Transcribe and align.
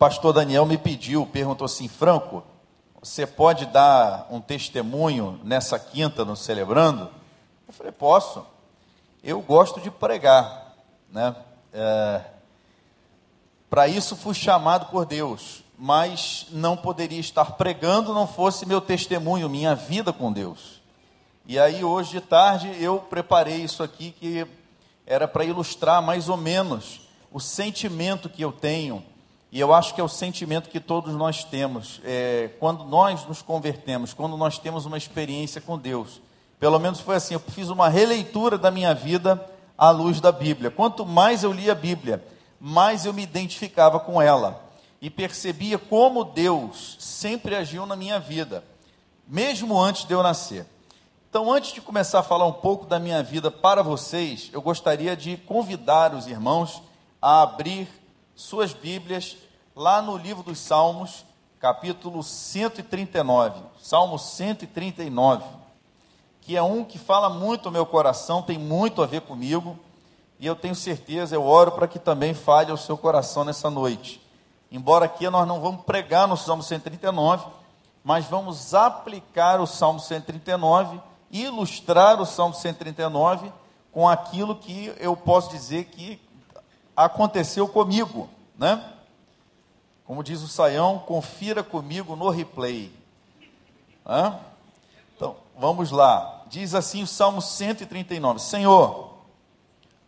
pastor 0.00 0.32
Daniel 0.32 0.64
me 0.64 0.78
pediu, 0.78 1.26
perguntou 1.26 1.66
assim, 1.66 1.86
Franco, 1.86 2.42
você 3.02 3.26
pode 3.26 3.66
dar 3.66 4.26
um 4.30 4.40
testemunho 4.40 5.38
nessa 5.44 5.78
quinta 5.78 6.24
no 6.24 6.34
Celebrando? 6.34 7.10
Eu 7.68 7.74
falei, 7.74 7.92
posso. 7.92 8.42
Eu 9.22 9.42
gosto 9.42 9.78
de 9.78 9.90
pregar, 9.90 10.74
né? 11.12 11.36
É, 11.70 12.22
Para 13.68 13.88
isso 13.88 14.16
fui 14.16 14.32
chamado 14.32 14.86
por 14.86 15.04
Deus, 15.04 15.62
mas 15.76 16.46
não 16.50 16.78
poderia 16.78 17.20
estar 17.20 17.44
pregando 17.58 18.14
não 18.14 18.26
fosse 18.26 18.64
meu 18.64 18.80
testemunho, 18.80 19.50
minha 19.50 19.74
vida 19.74 20.14
com 20.14 20.32
Deus. 20.32 20.80
E 21.44 21.58
aí 21.58 21.84
hoje 21.84 22.12
de 22.12 22.20
tarde 22.22 22.74
eu 22.82 23.00
preparei 23.00 23.58
isso 23.58 23.82
aqui 23.82 24.12
que 24.12 24.46
era 25.06 25.28
para 25.28 25.44
ilustrar 25.44 26.00
mais 26.00 26.30
ou 26.30 26.38
menos 26.38 27.02
o 27.30 27.38
sentimento 27.38 28.30
que 28.30 28.42
eu 28.42 28.50
tenho 28.50 29.04
e 29.52 29.58
eu 29.58 29.74
acho 29.74 29.94
que 29.94 30.00
é 30.00 30.04
o 30.04 30.08
sentimento 30.08 30.68
que 30.68 30.78
todos 30.78 31.14
nós 31.14 31.42
temos 31.42 32.00
é, 32.04 32.50
quando 32.60 32.84
nós 32.84 33.26
nos 33.26 33.42
convertemos, 33.42 34.14
quando 34.14 34.36
nós 34.36 34.58
temos 34.58 34.86
uma 34.86 34.96
experiência 34.96 35.60
com 35.60 35.76
Deus. 35.76 36.20
Pelo 36.60 36.78
menos 36.78 37.00
foi 37.00 37.16
assim. 37.16 37.34
Eu 37.34 37.40
fiz 37.40 37.68
uma 37.68 37.88
releitura 37.88 38.56
da 38.56 38.70
minha 38.70 38.94
vida 38.94 39.44
à 39.76 39.90
luz 39.90 40.20
da 40.20 40.30
Bíblia. 40.30 40.70
Quanto 40.70 41.04
mais 41.04 41.42
eu 41.42 41.52
lia 41.52 41.72
a 41.72 41.74
Bíblia, 41.74 42.24
mais 42.60 43.04
eu 43.04 43.12
me 43.12 43.22
identificava 43.22 43.98
com 43.98 44.22
ela 44.22 44.62
e 45.00 45.10
percebia 45.10 45.78
como 45.78 46.22
Deus 46.22 46.96
sempre 47.00 47.56
agiu 47.56 47.86
na 47.86 47.96
minha 47.96 48.20
vida, 48.20 48.62
mesmo 49.26 49.80
antes 49.80 50.04
de 50.04 50.12
eu 50.12 50.22
nascer. 50.22 50.66
Então, 51.28 51.50
antes 51.50 51.72
de 51.72 51.80
começar 51.80 52.18
a 52.18 52.24
falar 52.24 52.46
um 52.46 52.52
pouco 52.52 52.86
da 52.86 52.98
minha 52.98 53.22
vida 53.22 53.50
para 53.50 53.82
vocês, 53.82 54.50
eu 54.52 54.60
gostaria 54.60 55.16
de 55.16 55.36
convidar 55.36 56.14
os 56.14 56.26
irmãos 56.26 56.82
a 57.22 57.42
abrir 57.42 57.88
suas 58.40 58.72
Bíblias 58.72 59.36
lá 59.76 60.00
no 60.00 60.16
livro 60.16 60.42
dos 60.42 60.58
Salmos, 60.58 61.26
capítulo 61.60 62.22
139, 62.22 63.60
Salmo 63.78 64.18
139, 64.18 65.44
que 66.40 66.56
é 66.56 66.62
um 66.62 66.82
que 66.82 66.98
fala 66.98 67.28
muito 67.28 67.66
ao 67.66 67.72
meu 67.72 67.84
coração, 67.84 68.40
tem 68.40 68.58
muito 68.58 69.02
a 69.02 69.06
ver 69.06 69.20
comigo, 69.20 69.78
e 70.38 70.46
eu 70.46 70.56
tenho 70.56 70.74
certeza, 70.74 71.34
eu 71.34 71.44
oro 71.44 71.72
para 71.72 71.86
que 71.86 71.98
também 71.98 72.32
fale 72.32 72.70
ao 72.70 72.78
seu 72.78 72.96
coração 72.96 73.44
nessa 73.44 73.68
noite. 73.68 74.22
Embora 74.72 75.04
aqui 75.04 75.28
nós 75.28 75.46
não 75.46 75.60
vamos 75.60 75.84
pregar 75.84 76.26
no 76.26 76.36
Salmo 76.36 76.62
139, 76.62 77.46
mas 78.02 78.24
vamos 78.24 78.74
aplicar 78.74 79.60
o 79.60 79.66
Salmo 79.66 80.00
139 80.00 80.98
e 81.30 81.42
ilustrar 81.42 82.18
o 82.18 82.24
Salmo 82.24 82.54
139 82.54 83.52
com 83.92 84.08
aquilo 84.08 84.56
que 84.56 84.94
eu 84.98 85.14
posso 85.14 85.50
dizer 85.50 85.84
que 85.84 86.29
aconteceu 87.04 87.66
comigo, 87.68 88.28
né? 88.58 88.84
Como 90.04 90.22
diz 90.22 90.42
o 90.42 90.48
Saião, 90.48 90.98
confira 90.98 91.62
comigo 91.62 92.16
no 92.16 92.28
replay. 92.30 92.92
Hã? 94.06 94.38
Então, 95.16 95.36
vamos 95.58 95.90
lá. 95.90 96.42
Diz 96.48 96.74
assim 96.74 97.02
o 97.02 97.06
Salmo 97.06 97.40
139: 97.40 98.40
Senhor, 98.40 99.14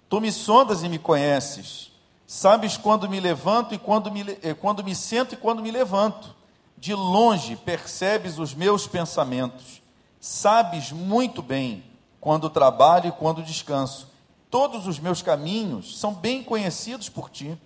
tu 0.09 0.20
me 0.20 0.33
sondas 0.33 0.83
e 0.83 0.89
me 0.89 0.98
conheces, 0.98 1.93
sabes 2.27 2.77
quando 2.77 3.09
me 3.09 3.20
levanto 3.20 3.75
e 3.75 3.79
quando 3.79 4.11
me, 4.11 4.25
quando 4.61 4.83
me 4.83 4.95
sento 4.95 5.35
e 5.35 5.37
quando 5.37 5.63
me 5.63 5.70
levanto. 5.70 6.35
De 6.77 6.95
longe 6.95 7.55
percebes 7.55 8.41
os 8.41 8.55
meus 8.55 8.89
pensamentos, 8.89 9.81
sabes 10.20 10.91
muito 10.91 11.41
bem 11.41 11.85
quando 12.20 12.51
trabalho 12.51 13.09
e 13.09 13.13
quando 13.13 13.41
descanso 13.41 14.12
Todos 14.53 14.86
os 14.86 14.98
meus 14.98 15.22
caminhos 15.22 15.98
são 15.98 16.12
bem 16.12 16.45
conhecidos 16.45 17.08
por 17.08 17.31
ti. 17.31 17.58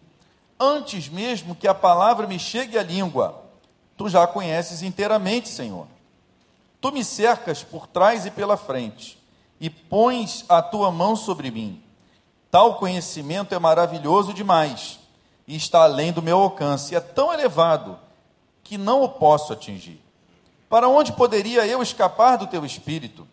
Antes 0.58 1.08
mesmo 1.08 1.56
que 1.56 1.66
a 1.66 1.74
palavra 1.74 2.28
me 2.28 2.38
chegue 2.38 2.78
à 2.78 2.82
língua, 2.84 3.42
tu 3.96 4.08
já 4.08 4.22
a 4.22 4.26
conheces 4.28 4.82
inteiramente, 4.82 5.48
Senhor. 5.48 5.88
Tu 6.80 6.92
me 6.92 7.02
cercas 7.02 7.64
por 7.64 7.88
trás 7.88 8.24
e 8.24 8.30
pela 8.30 8.56
frente, 8.56 9.18
e 9.60 9.68
pões 9.68 10.44
a 10.48 10.62
tua 10.62 10.92
mão 10.92 11.16
sobre 11.16 11.50
mim. 11.50 11.82
Tal 12.52 12.76
conhecimento 12.76 13.52
é 13.52 13.58
maravilhoso 13.58 14.32
demais, 14.32 15.00
e 15.44 15.56
está 15.56 15.82
além 15.82 16.12
do 16.12 16.22
meu 16.22 16.38
alcance, 16.38 16.94
é 16.94 17.00
tão 17.00 17.32
elevado 17.32 17.98
que 18.62 18.78
não 18.78 19.02
o 19.02 19.08
posso 19.08 19.52
atingir. 19.52 20.00
Para 20.68 20.86
onde 20.86 21.12
poderia 21.14 21.66
eu 21.66 21.82
escapar 21.82 22.38
do 22.38 22.46
teu 22.46 22.64
espírito? 22.64 23.26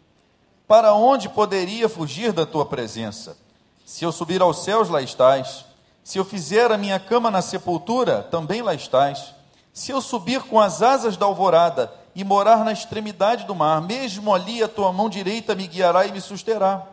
Para 0.67 0.93
onde 0.93 1.27
poderia 1.27 1.89
fugir 1.89 2.31
da 2.31 2.45
tua 2.45 2.65
presença? 2.65 3.37
Se 3.85 4.05
eu 4.05 4.11
subir 4.11 4.41
aos 4.41 4.63
céus, 4.63 4.89
lá 4.89 5.01
estás. 5.01 5.65
Se 6.03 6.17
eu 6.17 6.25
fizer 6.25 6.71
a 6.71 6.77
minha 6.77 6.99
cama 6.99 7.29
na 7.29 7.41
sepultura, 7.41 8.23
também 8.23 8.61
lá 8.61 8.73
estás. 8.73 9.33
Se 9.73 9.91
eu 9.91 10.01
subir 10.01 10.41
com 10.43 10.59
as 10.59 10.81
asas 10.81 11.17
da 11.17 11.25
alvorada 11.25 11.93
e 12.15 12.23
morar 12.23 12.63
na 12.63 12.71
extremidade 12.71 13.45
do 13.45 13.55
mar, 13.55 13.81
mesmo 13.81 14.33
ali 14.33 14.63
a 14.63 14.67
tua 14.67 14.93
mão 14.93 15.09
direita 15.09 15.55
me 15.55 15.67
guiará 15.67 16.05
e 16.05 16.11
me 16.11 16.21
susterá. 16.21 16.85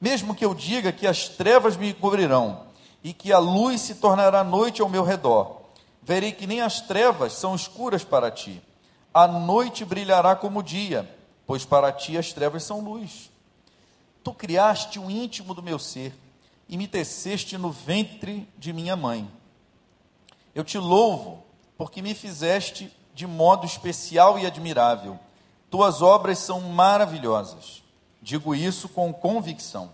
Mesmo 0.00 0.34
que 0.34 0.44
eu 0.44 0.54
diga 0.54 0.92
que 0.92 1.06
as 1.06 1.28
trevas 1.28 1.76
me 1.76 1.94
cobrirão 1.94 2.62
e 3.02 3.12
que 3.12 3.32
a 3.32 3.38
luz 3.38 3.80
se 3.80 3.94
tornará 3.94 4.44
noite 4.44 4.82
ao 4.82 4.88
meu 4.88 5.04
redor, 5.04 5.60
verei 6.02 6.32
que 6.32 6.46
nem 6.46 6.60
as 6.60 6.80
trevas 6.80 7.32
são 7.34 7.54
escuras 7.54 8.04
para 8.04 8.30
ti. 8.30 8.62
A 9.12 9.26
noite 9.26 9.84
brilhará 9.84 10.34
como 10.36 10.60
o 10.60 10.62
dia, 10.62 11.08
pois 11.50 11.64
para 11.64 11.90
ti 11.90 12.16
as 12.16 12.32
trevas 12.32 12.62
são 12.62 12.78
luz. 12.78 13.28
Tu 14.22 14.32
criaste 14.32 15.00
o 15.00 15.10
íntimo 15.10 15.52
do 15.52 15.60
meu 15.60 15.80
ser 15.80 16.16
e 16.68 16.76
me 16.76 16.86
teceste 16.86 17.58
no 17.58 17.72
ventre 17.72 18.48
de 18.56 18.72
minha 18.72 18.94
mãe. 18.94 19.28
Eu 20.54 20.62
te 20.62 20.78
louvo 20.78 21.42
porque 21.76 22.02
me 22.02 22.14
fizeste 22.14 22.96
de 23.12 23.26
modo 23.26 23.66
especial 23.66 24.38
e 24.38 24.46
admirável. 24.46 25.18
Tuas 25.68 26.00
obras 26.00 26.38
são 26.38 26.60
maravilhosas. 26.60 27.82
Digo 28.22 28.54
isso 28.54 28.88
com 28.88 29.12
convicção. 29.12 29.90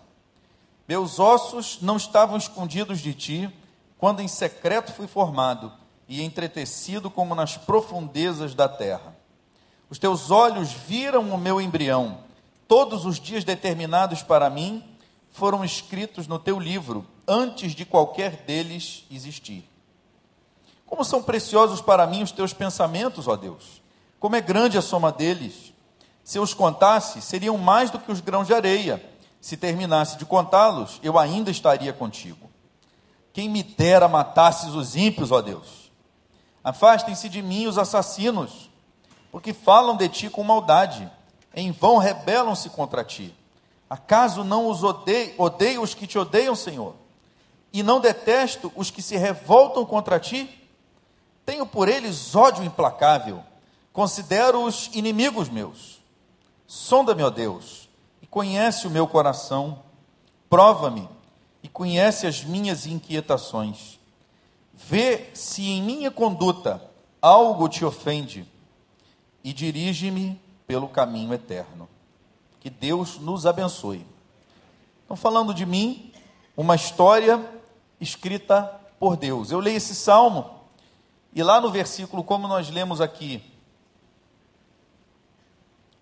Meus 0.87 1.17
ossos 1.17 1.79
não 1.81 1.97
estavam 1.97 2.37
escondidos 2.37 2.99
de 2.99 3.15
ti 3.15 3.51
quando 3.97 4.21
em 4.21 4.27
secreto 4.27 4.93
fui 4.93 5.07
formado 5.07 5.73
e 6.07 6.21
entretecido 6.21 7.09
como 7.09 7.33
nas 7.33 7.57
profundezas 7.57 8.53
da 8.53 8.69
terra. 8.69 9.16
Os 9.89 9.97
teus 9.97 10.31
olhos 10.31 10.71
viram 10.71 11.29
o 11.31 11.37
meu 11.37 11.61
embrião 11.61 12.27
Todos 12.67 13.05
os 13.05 13.17
dias 13.19 13.45
determinados 13.45 14.21
para 14.21 14.49
mim 14.49 14.83
foram 15.31 15.63
escritos 15.63 16.27
no 16.27 16.37
teu 16.37 16.59
livro, 16.59 17.05
antes 17.25 17.73
de 17.73 17.85
qualquer 17.85 18.43
deles 18.45 19.05
existir. 19.09 19.63
Como 20.85 21.05
são 21.05 21.23
preciosos 21.23 21.79
para 21.79 22.05
mim 22.05 22.23
os 22.23 22.31
teus 22.31 22.53
pensamentos, 22.53 23.27
ó 23.27 23.35
Deus! 23.35 23.81
Como 24.19 24.35
é 24.35 24.41
grande 24.41 24.77
a 24.77 24.81
soma 24.81 25.11
deles! 25.11 25.73
Se 26.23 26.37
eu 26.37 26.43
os 26.43 26.53
contasse, 26.53 27.21
seriam 27.21 27.57
mais 27.57 27.89
do 27.89 27.99
que 27.99 28.11
os 28.11 28.19
grãos 28.19 28.47
de 28.47 28.53
areia. 28.53 29.01
Se 29.39 29.55
terminasse 29.55 30.17
de 30.17 30.25
contá-los, 30.25 30.99
eu 31.01 31.17
ainda 31.17 31.49
estaria 31.49 31.93
contigo. 31.93 32.49
Quem 33.31 33.47
me 33.47 33.63
dera 33.63 34.09
matasses 34.09 34.73
os 34.73 34.95
ímpios, 34.95 35.31
ó 35.31 35.41
Deus! 35.41 35.89
Afastem-se 36.61 37.29
de 37.29 37.41
mim 37.41 37.65
os 37.67 37.77
assassinos, 37.77 38.69
porque 39.31 39.53
falam 39.53 39.95
de 39.95 40.07
ti 40.09 40.29
com 40.29 40.43
maldade 40.43 41.09
em 41.53 41.71
vão 41.71 41.97
rebelam-se 41.97 42.69
contra 42.69 43.03
ti. 43.03 43.33
Acaso 43.89 44.43
não 44.43 44.67
os 44.67 44.83
odeio, 44.83 45.33
odeio 45.37 45.81
os 45.81 45.93
que 45.93 46.05
te 46.05 46.17
odeiam, 46.17 46.55
Senhor? 46.55 46.93
E 47.73 47.81
não 47.81 47.99
detesto 47.99 48.71
os 48.75 48.91
que 48.91 49.01
se 49.01 49.17
revoltam 49.17 49.85
contra 49.85 50.19
ti? 50.19 50.49
Tenho 51.45 51.65
por 51.65 51.87
eles 51.87 52.35
ódio 52.35 52.63
implacável, 52.63 53.43
considero-os 53.93 54.89
inimigos 54.93 55.49
meus. 55.49 55.99
Sonda-me, 56.67 57.23
ó 57.23 57.29
Deus, 57.29 57.89
e 58.21 58.27
conhece 58.27 58.85
o 58.85 58.89
meu 58.91 59.07
coração, 59.07 59.79
prova-me 60.49 61.07
e 61.63 61.69
conhece 61.69 62.27
as 62.27 62.43
minhas 62.43 62.85
inquietações. 62.85 63.97
Vê 64.73 65.29
se 65.33 65.69
em 65.69 65.81
minha 65.81 66.11
conduta 66.11 66.81
algo 67.21 67.67
te 67.67 67.83
ofende 67.83 68.45
e 69.47 69.53
dirige-me 69.53 70.37
pelo 70.67 70.89
caminho 70.89 71.33
eterno. 71.33 71.87
Que 72.59 72.69
Deus 72.69 73.17
nos 73.17 73.45
abençoe. 73.45 74.05
Estão 75.03 75.15
falando 75.15 75.53
de 75.53 75.65
mim, 75.65 76.11
uma 76.57 76.75
história 76.75 77.41
escrita 77.97 78.63
por 78.99 79.15
Deus. 79.15 79.49
Eu 79.49 79.61
leio 79.61 79.77
esse 79.77 79.95
salmo 79.95 80.53
e 81.33 81.41
lá 81.41 81.61
no 81.61 81.71
versículo, 81.71 82.25
como 82.25 82.45
nós 82.45 82.69
lemos 82.69 82.99
aqui, 82.99 83.41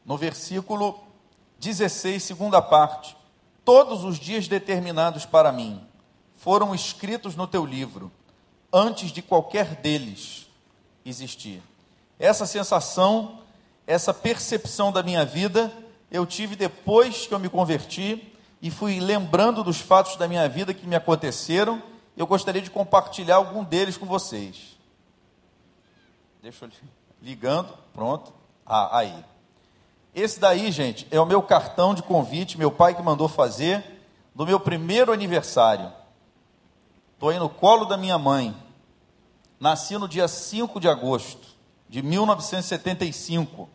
no 0.04 0.18
versículo 0.18 1.00
16, 1.60 2.24
segunda 2.24 2.64
parte, 2.64 3.16
todos 3.64 4.04
os 4.04 4.18
dias 4.18 4.48
determinados 4.48 5.24
para 5.24 5.52
mim 5.52 5.88
foram 6.36 6.74
escritos 6.74 7.36
no 7.36 7.46
teu 7.46 7.64
livro, 7.64 8.12
antes 8.74 9.12
de 9.12 9.22
qualquer 9.22 9.76
deles 9.76 10.50
existir. 11.06 11.62
Essa 12.20 12.46
sensação 12.46 13.40
essa 13.88 14.14
percepção 14.14 14.92
da 14.92 15.04
minha 15.04 15.24
vida 15.24 15.72
eu 16.10 16.26
tive 16.26 16.56
depois 16.56 17.28
que 17.28 17.34
eu 17.34 17.40
me 17.40 17.50
converti 17.50 18.34
e 18.62 18.72
fui 18.72 19.00
lembrando 19.00 19.64
dos 19.64 19.80
fatos 19.80 20.16
da 20.16 20.28
minha 20.28 20.48
vida 20.48 20.74
que 20.74 20.88
me 20.88 20.96
aconteceram. 20.96 21.82
Eu 22.16 22.26
gostaria 22.26 22.62
de 22.62 22.72
compartilhar 22.72 23.36
algum 23.36 23.64
deles 23.64 23.98
com 23.98 24.06
vocês. 24.06 24.78
Deixa 26.42 26.66
eu 26.66 26.72
ligando, 27.22 27.74
pronto. 27.94 28.34
Ah, 28.66 29.00
aí. 29.00 29.26
Esse 30.14 30.40
daí, 30.40 30.72
gente, 30.72 31.06
é 31.12 31.20
o 31.20 31.26
meu 31.26 31.42
cartão 31.42 31.94
de 31.94 32.02
convite, 32.02 32.58
meu 32.58 32.72
pai 32.72 32.96
que 32.96 33.02
mandou 33.02 33.28
fazer, 33.28 33.84
do 34.34 34.46
meu 34.46 34.60
primeiro 34.60 35.12
aniversário. 35.12 35.92
Estou 37.14 37.30
aí 37.30 37.38
no 37.38 37.50
colo 37.50 37.86
da 37.86 37.98
minha 37.98 38.18
mãe. 38.18 38.56
Nasci 39.60 39.98
no 39.98 40.08
dia 40.08 40.28
5 40.28 40.80
de 40.80 40.88
agosto 40.88 41.55
de 41.96 42.04
1975. 42.04 43.70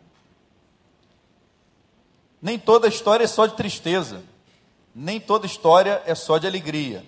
Nem 2.39 2.59
toda 2.59 2.87
história 2.87 3.23
é 3.23 3.27
só 3.27 3.47
de 3.47 3.55
tristeza, 3.55 4.23
nem 4.93 5.19
toda 5.19 5.47
história 5.47 6.03
é 6.05 6.13
só 6.13 6.37
de 6.37 6.45
alegria. 6.45 7.03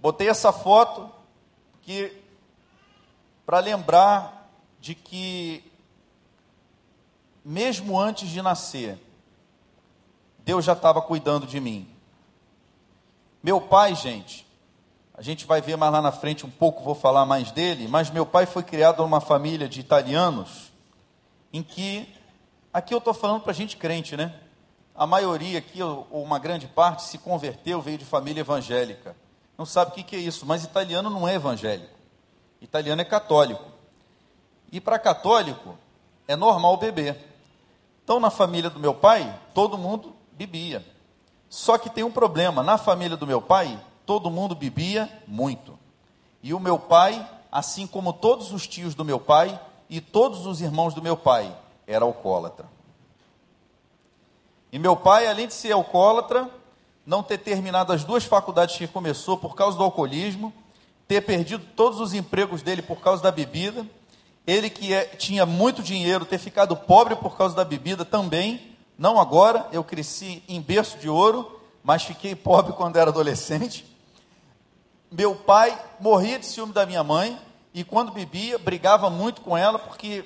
Botei 0.00 0.28
essa 0.28 0.52
foto 0.52 1.10
que 1.82 2.16
para 3.44 3.58
lembrar 3.58 4.48
de 4.78 4.94
que 4.94 5.64
mesmo 7.44 7.98
antes 7.98 8.28
de 8.28 8.40
nascer, 8.40 8.96
Deus 10.44 10.64
já 10.64 10.74
estava 10.74 11.02
cuidando 11.02 11.44
de 11.44 11.58
mim. 11.58 11.92
Meu 13.42 13.60
pai, 13.60 13.96
gente, 13.96 14.43
a 15.16 15.22
gente 15.22 15.46
vai 15.46 15.60
ver 15.60 15.76
mais 15.76 15.92
lá 15.92 16.02
na 16.02 16.10
frente 16.10 16.44
um 16.44 16.50
pouco, 16.50 16.82
vou 16.82 16.94
falar 16.94 17.24
mais 17.24 17.52
dele, 17.52 17.86
mas 17.86 18.10
meu 18.10 18.26
pai 18.26 18.46
foi 18.46 18.64
criado 18.64 19.02
numa 19.02 19.20
família 19.20 19.68
de 19.68 19.78
italianos 19.78 20.72
em 21.52 21.62
que, 21.62 22.12
aqui 22.72 22.92
eu 22.92 22.98
estou 22.98 23.14
falando 23.14 23.42
para 23.42 23.52
gente 23.52 23.76
crente, 23.76 24.16
né? 24.16 24.34
A 24.92 25.06
maioria 25.06 25.60
aqui, 25.60 25.80
ou 25.80 26.08
uma 26.10 26.40
grande 26.40 26.66
parte, 26.66 27.04
se 27.04 27.18
converteu, 27.18 27.80
veio 27.80 27.96
de 27.96 28.04
família 28.04 28.40
evangélica. 28.40 29.16
Não 29.56 29.64
sabe 29.64 29.92
o 29.92 29.94
que, 29.94 30.02
que 30.02 30.16
é 30.16 30.18
isso, 30.18 30.44
mas 30.44 30.64
italiano 30.64 31.08
não 31.08 31.28
é 31.28 31.34
evangélico. 31.34 31.94
Italiano 32.60 33.00
é 33.00 33.04
católico. 33.04 33.70
E 34.72 34.80
para 34.80 34.98
católico, 34.98 35.78
é 36.26 36.34
normal 36.34 36.76
beber. 36.76 37.16
Então, 38.02 38.18
na 38.18 38.30
família 38.30 38.68
do 38.68 38.80
meu 38.80 38.94
pai, 38.94 39.32
todo 39.54 39.78
mundo 39.78 40.14
bebia. 40.32 40.84
Só 41.48 41.78
que 41.78 41.88
tem 41.88 42.02
um 42.02 42.10
problema: 42.10 42.62
na 42.62 42.76
família 42.76 43.16
do 43.16 43.26
meu 43.26 43.40
pai, 43.40 43.78
todo 44.06 44.30
mundo 44.30 44.54
bebia 44.54 45.08
muito. 45.26 45.78
E 46.42 46.52
o 46.52 46.60
meu 46.60 46.78
pai, 46.78 47.28
assim 47.50 47.86
como 47.86 48.12
todos 48.12 48.52
os 48.52 48.66
tios 48.66 48.94
do 48.94 49.04
meu 49.04 49.18
pai 49.18 49.58
e 49.88 50.00
todos 50.00 50.46
os 50.46 50.60
irmãos 50.60 50.94
do 50.94 51.02
meu 51.02 51.16
pai, 51.16 51.54
era 51.86 52.04
alcoólatra. 52.04 52.66
E 54.72 54.78
meu 54.78 54.96
pai, 54.96 55.26
além 55.26 55.46
de 55.46 55.54
ser 55.54 55.72
alcoólatra, 55.72 56.50
não 57.06 57.22
ter 57.22 57.38
terminado 57.38 57.92
as 57.92 58.04
duas 58.04 58.24
faculdades 58.24 58.76
que 58.76 58.86
começou 58.86 59.36
por 59.36 59.54
causa 59.54 59.76
do 59.76 59.84
alcoolismo, 59.84 60.52
ter 61.06 61.20
perdido 61.20 61.64
todos 61.76 62.00
os 62.00 62.14
empregos 62.14 62.62
dele 62.62 62.82
por 62.82 63.00
causa 63.00 63.22
da 63.22 63.30
bebida 63.30 63.86
ele 64.46 64.68
que 64.68 64.92
é, 64.92 65.04
tinha 65.04 65.46
muito 65.46 65.82
dinheiro 65.82 66.24
ter 66.24 66.38
ficado 66.38 66.76
pobre 66.76 67.16
por 67.16 67.36
causa 67.36 67.54
da 67.54 67.64
bebida 67.64 68.04
também, 68.04 68.76
não 68.98 69.18
agora, 69.18 69.66
eu 69.72 69.82
cresci 69.82 70.42
em 70.46 70.60
berço 70.60 70.98
de 70.98 71.08
ouro, 71.08 71.60
mas 71.82 72.02
fiquei 72.02 72.34
pobre 72.36 72.72
quando 72.74 72.96
era 72.96 73.10
adolescente. 73.10 73.84
Meu 75.16 75.36
pai 75.36 75.80
morria 76.00 76.40
de 76.40 76.46
ciúme 76.46 76.72
da 76.72 76.84
minha 76.84 77.04
mãe 77.04 77.40
e 77.72 77.84
quando 77.84 78.10
bebia, 78.10 78.58
brigava 78.58 79.08
muito 79.08 79.42
com 79.42 79.56
ela 79.56 79.78
porque 79.78 80.24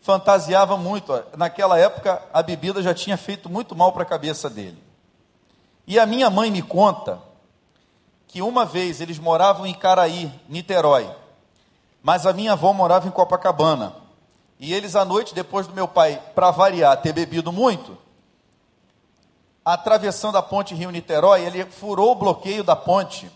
fantasiava 0.00 0.74
muito. 0.74 1.12
Naquela 1.36 1.78
época, 1.78 2.22
a 2.32 2.42
bebida 2.42 2.82
já 2.82 2.94
tinha 2.94 3.18
feito 3.18 3.50
muito 3.50 3.76
mal 3.76 3.92
para 3.92 4.04
a 4.04 4.06
cabeça 4.06 4.48
dele. 4.48 4.82
E 5.86 5.98
a 5.98 6.06
minha 6.06 6.30
mãe 6.30 6.50
me 6.50 6.62
conta 6.62 7.20
que 8.26 8.40
uma 8.40 8.64
vez 8.64 9.02
eles 9.02 9.18
moravam 9.18 9.66
em 9.66 9.74
Caraí, 9.74 10.32
Niterói. 10.48 11.14
Mas 12.02 12.24
a 12.24 12.32
minha 12.32 12.52
avó 12.52 12.72
morava 12.72 13.06
em 13.06 13.10
Copacabana. 13.10 13.94
E 14.58 14.72
eles, 14.72 14.96
à 14.96 15.04
noite, 15.04 15.34
depois 15.34 15.66
do 15.66 15.74
meu 15.74 15.86
pai, 15.86 16.18
para 16.34 16.50
variar, 16.50 16.96
ter 17.02 17.12
bebido 17.12 17.52
muito, 17.52 17.98
atravessando 19.62 20.38
a 20.38 20.42
ponte 20.42 20.74
Rio-Niterói, 20.74 21.44
ele 21.44 21.66
furou 21.66 22.12
o 22.12 22.14
bloqueio 22.14 22.64
da 22.64 22.74
ponte. 22.74 23.30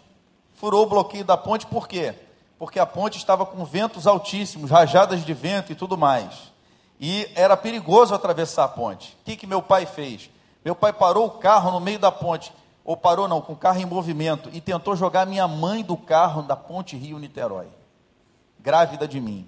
Furou 0.56 0.84
o 0.84 0.88
bloqueio 0.88 1.24
da 1.24 1.36
ponte 1.36 1.66
por 1.66 1.86
quê? 1.86 2.14
Porque 2.58 2.78
a 2.78 2.86
ponte 2.86 3.18
estava 3.18 3.46
com 3.46 3.64
ventos 3.64 4.06
altíssimos, 4.06 4.70
rajadas 4.70 5.24
de 5.24 5.32
vento 5.32 5.70
e 5.70 5.74
tudo 5.74 5.96
mais. 5.96 6.52
E 6.98 7.30
era 7.34 7.56
perigoso 7.56 8.14
atravessar 8.14 8.64
a 8.64 8.68
ponte. 8.68 9.16
O 9.20 9.24
que, 9.24 9.36
que 9.36 9.46
meu 9.46 9.62
pai 9.62 9.86
fez? 9.86 10.30
Meu 10.64 10.74
pai 10.74 10.92
parou 10.92 11.26
o 11.26 11.30
carro 11.30 11.70
no 11.70 11.78
meio 11.78 11.98
da 11.98 12.10
ponte, 12.10 12.52
ou 12.84 12.96
parou 12.96 13.28
não, 13.28 13.40
com 13.40 13.52
o 13.52 13.56
carro 13.56 13.78
em 13.78 13.86
movimento, 13.86 14.50
e 14.52 14.60
tentou 14.60 14.96
jogar 14.96 15.26
minha 15.26 15.46
mãe 15.46 15.84
do 15.84 15.96
carro 15.96 16.42
da 16.42 16.56
ponte 16.56 16.96
Rio-Niterói 16.96 17.68
grávida 18.66 19.06
de 19.06 19.20
mim. 19.20 19.46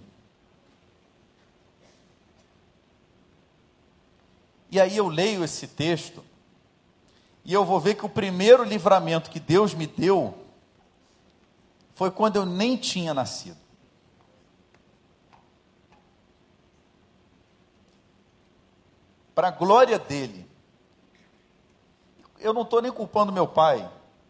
E 4.70 4.80
aí 4.80 4.96
eu 4.96 5.08
leio 5.08 5.42
esse 5.42 5.66
texto 5.66 6.22
e 7.44 7.52
eu 7.52 7.64
vou 7.64 7.80
ver 7.80 7.96
que 7.96 8.06
o 8.06 8.08
primeiro 8.08 8.62
livramento 8.62 9.28
que 9.28 9.40
Deus 9.40 9.74
me 9.74 9.88
deu 9.88 10.38
foi 11.98 12.12
quando 12.12 12.36
eu 12.36 12.46
nem 12.46 12.76
tinha 12.76 13.12
nascido. 13.12 13.56
Para 19.34 19.48
a 19.48 19.50
glória 19.50 19.98
dele. 19.98 20.48
Eu 22.38 22.54
não 22.54 22.62
estou 22.62 22.80
nem 22.80 22.92
culpando 22.92 23.32
meu 23.32 23.48
pai. 23.48 23.78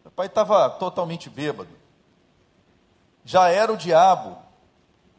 Meu 0.03 0.11
pai 0.11 0.25
estava 0.25 0.67
totalmente 0.67 1.29
bêbado. 1.29 1.69
Já 3.23 3.49
era 3.49 3.71
o 3.71 3.77
diabo 3.77 4.35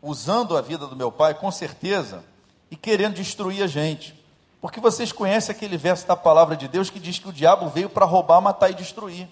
usando 0.03 0.57
a 0.57 0.61
vida 0.61 0.89
do 0.89 0.97
meu 0.97 1.13
pai, 1.13 1.35
com 1.35 1.53
certeza, 1.53 2.25
e 2.69 2.75
querendo 2.75 3.15
destruir 3.15 3.63
a 3.63 3.69
gente. 3.69 4.21
Porque 4.61 4.81
vocês 4.81 5.13
conhecem 5.13 5.55
aquele 5.55 5.77
verso 5.77 6.05
da 6.05 6.17
palavra 6.17 6.57
de 6.57 6.67
Deus 6.67 6.91
que 6.91 6.99
diz 6.99 7.17
que 7.17 7.29
o 7.29 7.33
diabo 7.33 7.69
veio 7.69 7.89
para 7.89 8.05
roubar, 8.05 8.41
matar 8.41 8.73
e 8.73 8.75
destruir. 8.75 9.29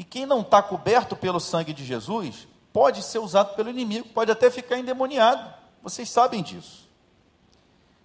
E 0.00 0.02
quem 0.02 0.24
não 0.24 0.40
está 0.40 0.62
coberto 0.62 1.14
pelo 1.14 1.38
sangue 1.38 1.74
de 1.74 1.84
Jesus, 1.84 2.48
pode 2.72 3.02
ser 3.02 3.18
usado 3.18 3.54
pelo 3.54 3.68
inimigo, 3.68 4.08
pode 4.08 4.32
até 4.32 4.50
ficar 4.50 4.78
endemoniado. 4.78 5.52
Vocês 5.82 6.08
sabem 6.08 6.42
disso. 6.42 6.88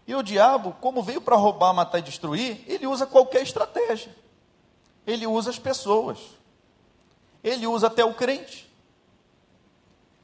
E 0.06 0.13
o 0.13 0.21
diabo, 0.21 0.75
como 0.81 1.01
veio 1.01 1.21
para 1.21 1.38
roubar, 1.38 1.74
matar 1.74 2.00
e 2.00 2.01
destruir, 2.01 2.62
ele 2.68 2.86
usa 2.86 3.06
qualquer 3.06 3.44
estratégia. 3.44 4.13
Ele 5.07 5.25
usa 5.25 5.50
as 5.50 5.57
pessoas. 5.57 6.19
Ele 7.42 7.65
usa 7.65 7.88
até 7.88 8.03
o 8.03 8.13
crente. 8.13 8.69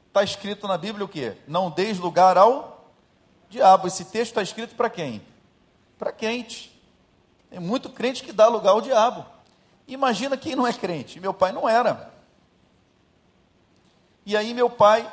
Está 0.08 0.22
escrito 0.22 0.68
na 0.68 0.76
Bíblia 0.76 1.06
o 1.06 1.08
quê? 1.08 1.38
Não 1.48 1.70
deis 1.70 1.98
lugar 1.98 2.36
ao 2.36 2.92
diabo. 3.48 3.86
Esse 3.86 4.04
texto 4.04 4.32
está 4.32 4.42
escrito 4.42 4.74
para 4.74 4.90
quem? 4.90 5.22
Para 5.98 6.12
crente. 6.12 6.70
Tem 7.48 7.58
muito 7.58 7.88
crente 7.88 8.22
que 8.22 8.30
dá 8.30 8.46
lugar 8.46 8.72
ao 8.72 8.82
diabo. 8.82 9.24
Imagina 9.86 10.36
quem 10.36 10.54
não 10.54 10.66
é 10.66 10.72
crente. 10.72 11.20
Meu 11.20 11.34
pai 11.34 11.52
não 11.52 11.68
era. 11.68 12.12
E 14.24 14.36
aí 14.36 14.54
meu 14.54 14.70
pai 14.70 15.10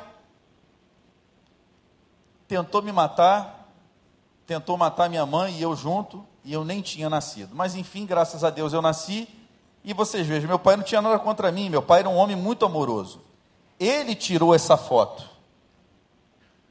tentou 2.46 2.82
me 2.82 2.92
matar, 2.92 3.68
tentou 4.46 4.76
matar 4.76 5.08
minha 5.08 5.26
mãe 5.26 5.56
e 5.56 5.62
eu 5.62 5.74
junto, 5.76 6.24
e 6.44 6.52
eu 6.52 6.64
nem 6.64 6.80
tinha 6.80 7.10
nascido. 7.10 7.54
Mas 7.54 7.74
enfim, 7.74 8.06
graças 8.06 8.44
a 8.44 8.50
Deus 8.50 8.72
eu 8.72 8.82
nasci. 8.82 9.28
E 9.82 9.94
vocês 9.94 10.26
vejam, 10.26 10.48
meu 10.48 10.58
pai 10.58 10.76
não 10.76 10.84
tinha 10.84 11.00
nada 11.00 11.18
contra 11.18 11.50
mim, 11.50 11.70
meu 11.70 11.82
pai 11.82 12.00
era 12.00 12.08
um 12.08 12.16
homem 12.16 12.36
muito 12.36 12.64
amoroso. 12.66 13.20
Ele 13.78 14.14
tirou 14.14 14.54
essa 14.54 14.76
foto. 14.76 15.28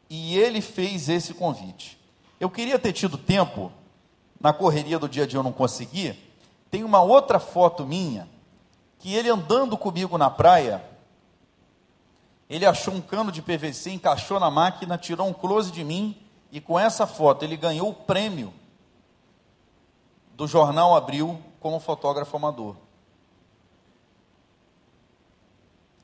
E 0.09 0.37
ele 0.37 0.61
fez 0.61 1.09
esse 1.09 1.33
convite. 1.33 1.99
Eu 2.39 2.49
queria 2.49 2.79
ter 2.79 2.93
tido 2.93 3.17
tempo, 3.17 3.71
na 4.39 4.53
correria 4.53 4.97
do 4.97 5.09
dia 5.09 5.23
a 5.23 5.27
dia 5.27 5.39
eu 5.39 5.43
não 5.43 5.51
consegui. 5.51 6.17
Tem 6.69 6.83
uma 6.83 7.01
outra 7.01 7.39
foto 7.39 7.85
minha, 7.85 8.29
que 8.99 9.15
ele 9.15 9.29
andando 9.29 9.77
comigo 9.77 10.17
na 10.17 10.29
praia, 10.29 10.83
ele 12.49 12.65
achou 12.65 12.93
um 12.93 13.01
cano 13.01 13.31
de 13.31 13.41
PVC, 13.41 13.91
encaixou 13.91 14.39
na 14.39 14.49
máquina, 14.49 14.97
tirou 14.97 15.27
um 15.27 15.33
close 15.33 15.71
de 15.71 15.83
mim, 15.83 16.15
e 16.51 16.59
com 16.59 16.79
essa 16.79 17.05
foto 17.05 17.43
ele 17.43 17.55
ganhou 17.55 17.89
o 17.89 17.93
prêmio 17.93 18.53
do 20.33 20.47
jornal 20.47 20.95
Abril 20.95 21.41
como 21.59 21.79
fotógrafo 21.79 22.35
amador. 22.35 22.75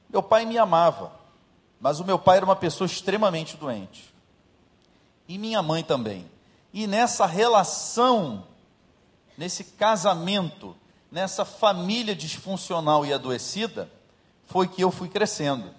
Meu 0.09 0.21
pai 0.21 0.45
me 0.45 0.57
amava, 0.57 1.11
mas 1.79 1.99
o 1.99 2.05
meu 2.05 2.19
pai 2.19 2.37
era 2.37 2.45
uma 2.45 2.55
pessoa 2.55 2.85
extremamente 2.85 3.57
doente. 3.57 4.13
E 5.27 5.37
minha 5.37 5.61
mãe 5.61 5.83
também. 5.83 6.29
E 6.71 6.85
nessa 6.85 7.25
relação, 7.25 8.45
nesse 9.37 9.63
casamento, 9.63 10.75
nessa 11.11 11.45
família 11.45 12.15
disfuncional 12.15 13.05
e 13.05 13.13
adoecida, 13.13 13.89
foi 14.45 14.67
que 14.67 14.81
eu 14.81 14.91
fui 14.91 15.09
crescendo. 15.09 15.73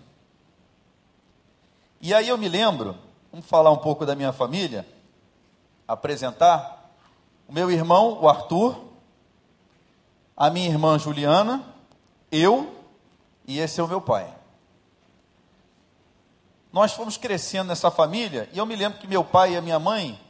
E 2.00 2.12
aí 2.12 2.28
eu 2.28 2.36
me 2.36 2.48
lembro, 2.48 2.96
vamos 3.30 3.46
falar 3.46 3.70
um 3.70 3.78
pouco 3.78 4.04
da 4.04 4.14
minha 4.14 4.32
família, 4.32 4.86
apresentar 5.86 6.92
o 7.48 7.52
meu 7.52 7.70
irmão, 7.70 8.20
o 8.20 8.28
Arthur, 8.28 8.84
a 10.36 10.50
minha 10.50 10.68
irmã 10.68 10.98
Juliana, 10.98 11.64
eu 12.30 12.74
e 13.46 13.58
esse 13.58 13.80
é 13.80 13.82
o 13.82 13.88
meu 13.88 14.00
pai. 14.00 14.32
nós 16.72 16.92
fomos 16.92 17.16
crescendo 17.16 17.68
nessa 17.68 17.90
família, 17.90 18.50
e 18.52 18.58
eu 18.58 18.66
me 18.66 18.76
lembro 18.76 18.98
que 18.98 19.06
meu 19.06 19.24
pai 19.24 19.54
e 19.54 19.56
a 19.56 19.62
minha 19.62 19.78
mãe, 19.78 20.20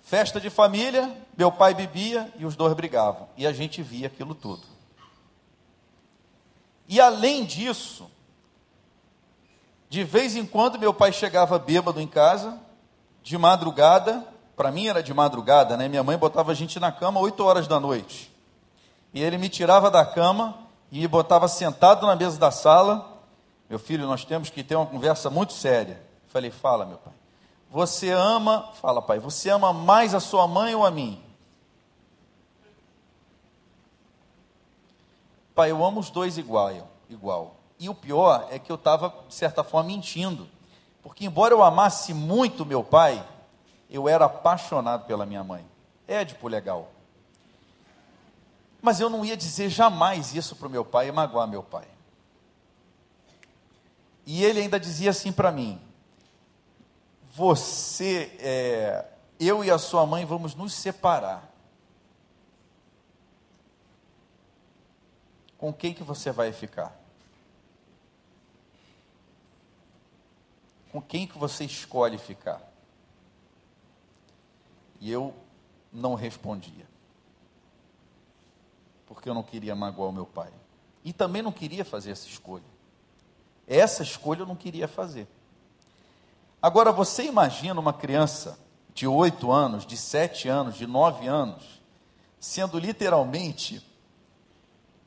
festa 0.00 0.40
de 0.40 0.50
família, 0.50 1.16
meu 1.36 1.50
pai 1.50 1.74
bebia 1.74 2.32
e 2.36 2.44
os 2.44 2.56
dois 2.56 2.74
brigavam, 2.74 3.28
e 3.36 3.46
a 3.46 3.52
gente 3.52 3.82
via 3.82 4.06
aquilo 4.06 4.34
tudo. 4.34 4.62
E 6.88 7.00
além 7.00 7.44
disso, 7.44 8.10
de 9.88 10.04
vez 10.04 10.36
em 10.36 10.44
quando 10.44 10.78
meu 10.78 10.92
pai 10.92 11.12
chegava 11.12 11.58
bêbado 11.58 12.00
em 12.00 12.06
casa, 12.06 12.58
de 13.22 13.38
madrugada, 13.38 14.26
para 14.56 14.70
mim 14.70 14.88
era 14.88 15.02
de 15.02 15.14
madrugada, 15.14 15.76
né? 15.76 15.88
Minha 15.88 16.02
mãe 16.02 16.18
botava 16.18 16.52
a 16.52 16.54
gente 16.54 16.78
na 16.78 16.92
cama 16.92 17.20
8 17.20 17.42
horas 17.44 17.66
da 17.66 17.80
noite. 17.80 18.30
E 19.14 19.22
ele 19.22 19.38
me 19.38 19.48
tirava 19.48 19.90
da 19.90 20.04
cama 20.04 20.58
e 20.90 21.00
me 21.00 21.08
botava 21.08 21.48
sentado 21.48 22.06
na 22.06 22.16
mesa 22.16 22.38
da 22.38 22.50
sala 22.50 23.12
meu 23.72 23.78
filho, 23.78 24.06
nós 24.06 24.22
temos 24.22 24.50
que 24.50 24.62
ter 24.62 24.76
uma 24.76 24.84
conversa 24.84 25.30
muito 25.30 25.54
séria. 25.54 25.98
Falei, 26.26 26.50
fala, 26.50 26.84
meu 26.84 26.98
pai. 26.98 27.14
Você 27.72 28.10
ama, 28.10 28.70
fala, 28.74 29.00
pai, 29.00 29.18
você 29.18 29.48
ama 29.48 29.72
mais 29.72 30.14
a 30.14 30.20
sua 30.20 30.46
mãe 30.46 30.74
ou 30.74 30.84
a 30.84 30.90
mim? 30.90 31.18
Pai, 35.54 35.70
eu 35.70 35.82
amo 35.82 35.98
os 35.98 36.10
dois 36.10 36.36
igual, 36.36 36.70
igual. 37.08 37.56
E 37.78 37.88
o 37.88 37.94
pior 37.94 38.46
é 38.50 38.58
que 38.58 38.70
eu 38.70 38.76
estava, 38.76 39.14
de 39.26 39.34
certa 39.34 39.64
forma, 39.64 39.88
mentindo. 39.88 40.46
Porque, 41.02 41.24
embora 41.24 41.54
eu 41.54 41.62
amasse 41.62 42.12
muito 42.12 42.66
meu 42.66 42.84
pai, 42.84 43.26
eu 43.88 44.06
era 44.06 44.26
apaixonado 44.26 45.06
pela 45.06 45.24
minha 45.24 45.42
mãe. 45.42 45.64
Édipo 46.06 46.48
legal. 46.48 46.90
Mas 48.82 49.00
eu 49.00 49.08
não 49.08 49.24
ia 49.24 49.36
dizer 49.36 49.70
jamais 49.70 50.34
isso 50.34 50.54
para 50.56 50.68
o 50.68 50.70
meu 50.70 50.84
pai 50.84 51.08
e 51.08 51.12
magoar 51.12 51.48
meu 51.48 51.62
pai. 51.62 51.88
E 54.26 54.44
ele 54.44 54.60
ainda 54.60 54.78
dizia 54.78 55.08
assim 55.08 55.32
para 55.32 55.50
mim: 55.50 55.80
Você, 57.34 58.30
é, 58.40 59.06
eu 59.40 59.64
e 59.64 59.70
a 59.70 59.78
sua 59.78 60.04
mãe 60.04 60.22
vamos 60.26 60.54
nos 60.54 60.74
separar. 60.74 61.50
Com 65.56 65.72
quem 65.72 65.94
que 65.94 66.02
você 66.02 66.30
vai 66.30 66.52
ficar? 66.52 66.94
Com 70.90 71.00
quem 71.00 71.26
que 71.26 71.38
você 71.38 71.64
escolhe 71.64 72.18
ficar? 72.18 72.60
E 75.00 75.10
eu 75.10 75.34
não 75.90 76.14
respondia. 76.14 76.86
Porque 79.06 79.26
eu 79.26 79.34
não 79.34 79.42
queria 79.42 79.74
magoar 79.74 80.10
o 80.10 80.12
meu 80.12 80.26
pai. 80.26 80.52
E 81.02 81.14
também 81.14 81.40
não 81.40 81.50
queria 81.50 81.84
fazer 81.84 82.10
essa 82.10 82.26
escolha. 82.28 82.62
Essa 83.66 84.02
escolha 84.02 84.40
eu 84.40 84.46
não 84.46 84.56
queria 84.56 84.86
fazer. 84.86 85.26
Agora, 86.62 86.92
você 86.92 87.24
imagina 87.24 87.80
uma 87.80 87.92
criança 87.92 88.56
de 88.94 89.04
8 89.04 89.50
anos, 89.50 89.84
de 89.84 89.96
7 89.96 90.48
anos, 90.48 90.76
de 90.76 90.86
9 90.86 91.26
anos, 91.26 91.82
sendo 92.38 92.78
literalmente 92.78 93.84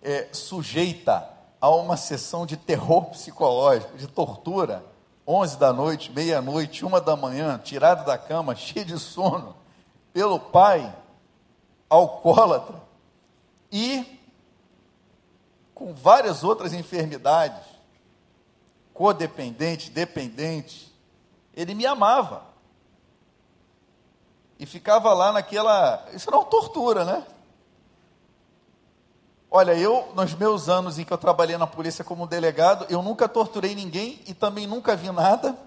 é, 0.02 0.28
sujeita 0.34 1.30
a 1.62 1.70
uma 1.70 1.96
sessão 1.96 2.46
de 2.46 2.58
terror 2.58 3.06
psicológico, 3.06 3.98
de 3.98 4.06
tortura, 4.06 4.84
11 5.26 5.58
da 5.58 5.72
noite, 5.72 6.12
meia-noite, 6.12 6.84
uma 6.84 7.00
da 7.00 7.16
manhã, 7.16 7.58
tirado 7.58 8.06
da 8.06 8.18
cama, 8.18 8.54
cheio 8.58 8.86
de 8.86 9.00
sono, 9.00 9.56
pelo 10.12 10.38
pai, 10.38 10.94
alcoólatra, 11.90 12.84
e 13.72 14.20
com 15.74 15.94
várias 15.94 16.44
outras 16.44 16.74
enfermidades, 16.74 17.64
codependente, 18.94 19.90
dependente, 19.90 20.95
ele 21.56 21.74
me 21.74 21.86
amava. 21.86 22.44
E 24.60 24.66
ficava 24.66 25.14
lá 25.14 25.32
naquela. 25.32 26.06
Isso 26.14 26.30
era 26.30 26.38
uma 26.38 26.46
tortura, 26.46 27.06
né? 27.06 27.26
Olha, 29.50 29.74
eu, 29.74 30.12
nos 30.14 30.34
meus 30.34 30.68
anos 30.68 31.00
em 31.00 31.06
que 31.06 31.14
eu 31.14 31.18
trabalhei 31.18 31.58
na 31.58 31.68
polícia 31.68 32.04
como 32.04 32.28
delegado, 32.28 32.86
eu 32.90 33.02
nunca 33.02 33.28
torturei 33.28 33.74
ninguém 33.74 34.22
e 34.28 34.34
também 34.34 34.68
nunca 34.68 34.96
vi 34.96 35.10
nada. 35.12 35.58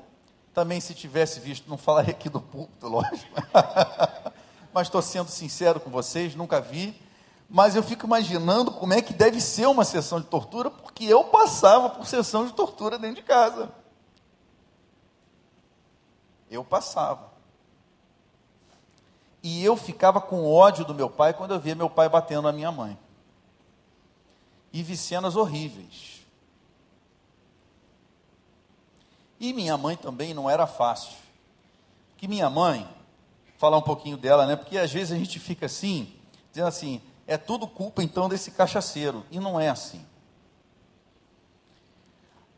Também, 0.52 0.80
se 0.80 0.95
tivesse 0.95 1.40
visto, 1.40 1.68
não 1.71 1.78
falaria 1.78 2.11
aqui 2.11 2.28
do 2.28 2.40
púlpito, 2.40 2.88
lógico. 2.88 3.35
Mas 4.75 4.88
estou 4.88 5.00
sendo 5.00 5.28
sincero 5.30 5.80
com 5.80 5.90
vocês, 5.90 6.35
nunca 6.35 6.61
vi 6.61 6.95
mas 7.49 7.75
eu 7.75 7.83
fico 7.83 8.04
imaginando 8.04 8.71
como 8.71 8.92
é 8.92 9.00
que 9.00 9.14
deve 9.14 9.40
ser 9.40 9.66
uma 9.66 9.85
sessão 9.85 10.21
de 10.21 10.26
tortura, 10.26 10.71
porque 10.71 11.04
eu 11.04 11.25
passava 11.25 11.88
por 11.88 12.07
sessão 12.07 12.45
de 12.45 12.52
tortura 12.52 12.99
dentro 12.99 13.16
de 13.16 13.23
casa. 13.23 13.71
Eu 16.50 16.64
passava. 16.64 17.32
E 19.42 19.64
eu 19.64 19.76
ficava 19.76 20.20
com 20.20 20.50
ódio 20.50 20.84
do 20.84 20.94
meu 20.94 21.08
pai 21.08 21.32
quando 21.32 21.54
eu 21.54 21.60
via 21.60 21.74
meu 21.74 21.88
pai 21.88 22.08
batendo 22.08 22.42
na 22.42 22.52
minha 22.52 22.72
mãe. 22.72 22.98
E 24.72 24.82
vi 24.82 24.96
cenas 24.96 25.36
horríveis. 25.36 26.18
E 29.40 29.52
minha 29.52 29.76
mãe 29.76 29.96
também 29.96 30.34
não 30.34 30.50
era 30.50 30.66
fácil. 30.66 31.16
Que 32.16 32.26
minha 32.26 32.50
mãe, 32.50 32.88
falar 33.56 33.78
um 33.78 33.82
pouquinho 33.82 34.16
dela, 34.16 34.46
né? 34.46 34.56
Porque 34.56 34.76
às 34.76 34.92
vezes 34.92 35.12
a 35.12 35.16
gente 35.16 35.38
fica 35.38 35.66
assim, 35.66 36.12
dizendo 36.50 36.66
assim, 36.66 37.00
é 37.26 37.36
tudo 37.36 37.68
culpa 37.68 38.02
então 38.02 38.28
desse 38.28 38.50
cachaceiro. 38.50 39.24
E 39.30 39.38
não 39.38 39.60
é 39.60 39.68
assim. 39.68 40.04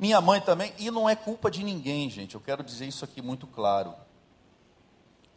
Minha 0.01 0.19
mãe 0.19 0.41
também, 0.41 0.73
e 0.79 0.91
não 0.91 1.07
é 1.07 1.15
culpa 1.15 1.51
de 1.51 1.63
ninguém, 1.63 2.09
gente, 2.09 2.35
eu 2.35 2.41
quero 2.41 2.65
dizer 2.65 2.87
isso 2.87 3.05
aqui 3.05 3.21
muito 3.21 3.47
claro. 3.47 3.95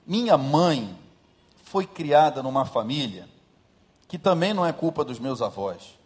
Minha 0.08 0.38
mãe 0.38 0.98
foi 1.66 1.86
criada 1.86 2.42
numa 2.42 2.64
família 2.64 3.28
que 4.08 4.18
também 4.18 4.54
não 4.54 4.66
é 4.66 4.72
culpa 4.72 5.04
dos 5.04 5.20
meus 5.20 5.42
avós. 5.42 6.00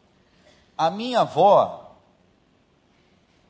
A 0.75 0.89
minha 0.89 1.19
avó 1.19 1.97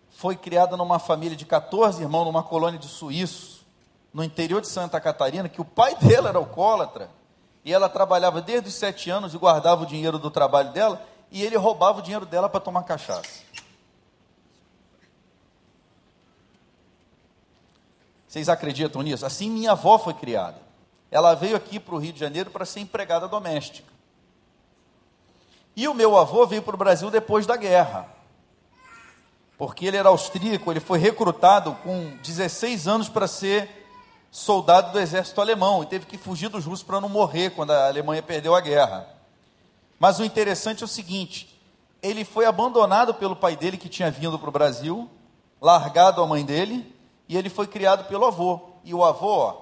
foi 0.10 0.36
criada 0.36 0.76
numa 0.76 1.00
família 1.00 1.38
de 1.38 1.46
14 1.46 2.02
irmãos, 2.02 2.26
numa 2.26 2.44
colônia 2.44 2.78
de 2.78 2.90
suíços, 2.90 3.66
no 4.14 4.26
interior 4.26 4.60
de 4.60 4.68
Santa 4.68 5.00
Catarina, 5.00 5.48
que 5.48 5.62
o 5.62 5.66
pai 5.66 5.96
dela 6.04 6.28
era 6.28 6.38
alcoólatra 6.38 7.10
e 7.64 7.72
ela 7.72 7.88
trabalhava 7.88 8.42
desde 8.42 8.68
os 8.68 8.76
sete 8.76 9.10
anos 9.10 9.34
e 9.34 9.38
guardava 9.38 9.84
o 9.84 9.86
dinheiro 9.86 10.20
do 10.20 10.30
trabalho 10.30 10.74
dela, 10.74 11.02
e 11.32 11.44
ele 11.44 11.56
roubava 11.56 12.00
o 12.00 12.02
dinheiro 12.02 12.26
dela 12.26 12.50
para 12.50 12.60
tomar 12.60 12.84
cachaça. 12.84 13.47
Vocês 18.28 18.50
acreditam 18.50 19.02
nisso? 19.02 19.26
Assim 19.26 19.50
minha 19.50 19.72
avó 19.72 19.98
foi 19.98 20.14
criada. 20.14 20.62
Ela 21.10 21.34
veio 21.34 21.56
aqui 21.56 21.80
para 21.80 21.96
o 21.96 21.98
Rio 21.98 22.12
de 22.12 22.20
Janeiro 22.20 22.52
para 22.52 22.66
ser 22.66 22.82
empregada 22.82 23.28
doméstica. 23.28 23.88
E 25.76 25.88
o 25.88 25.94
meu 25.94 26.18
avô 26.18 26.46
veio 26.46 26.62
para 26.62 26.76
o 26.76 26.78
Brasil 26.78 27.10
depois 27.10 27.46
da 27.46 27.56
guerra. 27.56 28.08
Porque 29.58 29.86
ele 29.86 29.98
era 29.98 30.10
austríaco, 30.10 30.72
ele 30.72 30.80
foi 30.80 31.00
recrutado 31.00 31.74
com 31.84 32.18
16 32.22 32.88
anos 32.88 33.10
para 33.10 33.28
ser 33.28 33.86
soldado 34.30 34.92
do 34.92 35.00
exército 35.00 35.40
alemão 35.40 35.82
e 35.82 35.88
teve 35.88 36.06
que 36.06 36.18
fugir 36.18 36.50
dos 36.50 36.66
russos 36.66 36.84
para 36.84 37.02
não 37.02 37.10
morrer 37.10 37.52
quando 37.52 37.72
a 37.72 37.88
Alemanha 37.88 38.22
perdeu 38.22 38.54
a 38.54 38.62
guerra. 38.62 39.08
Mas 40.00 40.20
o 40.20 40.24
interessante 40.24 40.84
é 40.84 40.86
o 40.86 40.88
seguinte: 40.88 41.60
ele 42.02 42.24
foi 42.24 42.46
abandonado 42.46 43.14
pelo 43.14 43.36
pai 43.36 43.56
dele 43.56 43.78
que 43.78 43.90
tinha 43.90 44.12
vindo 44.12 44.38
para 44.38 44.50
o 44.50 44.52
Brasil, 44.52 45.10
largado 45.62 46.22
a 46.22 46.28
mãe 46.28 46.46
dele, 46.46 46.96
e 47.28 47.38
ele 47.38 47.50
foi 47.50 47.68
criado 47.68 48.08
pelo 48.08 48.26
avô. 48.26 48.62
E 48.84 48.94
o 48.94 49.04
avô 49.04 49.28
ó, 49.28 49.62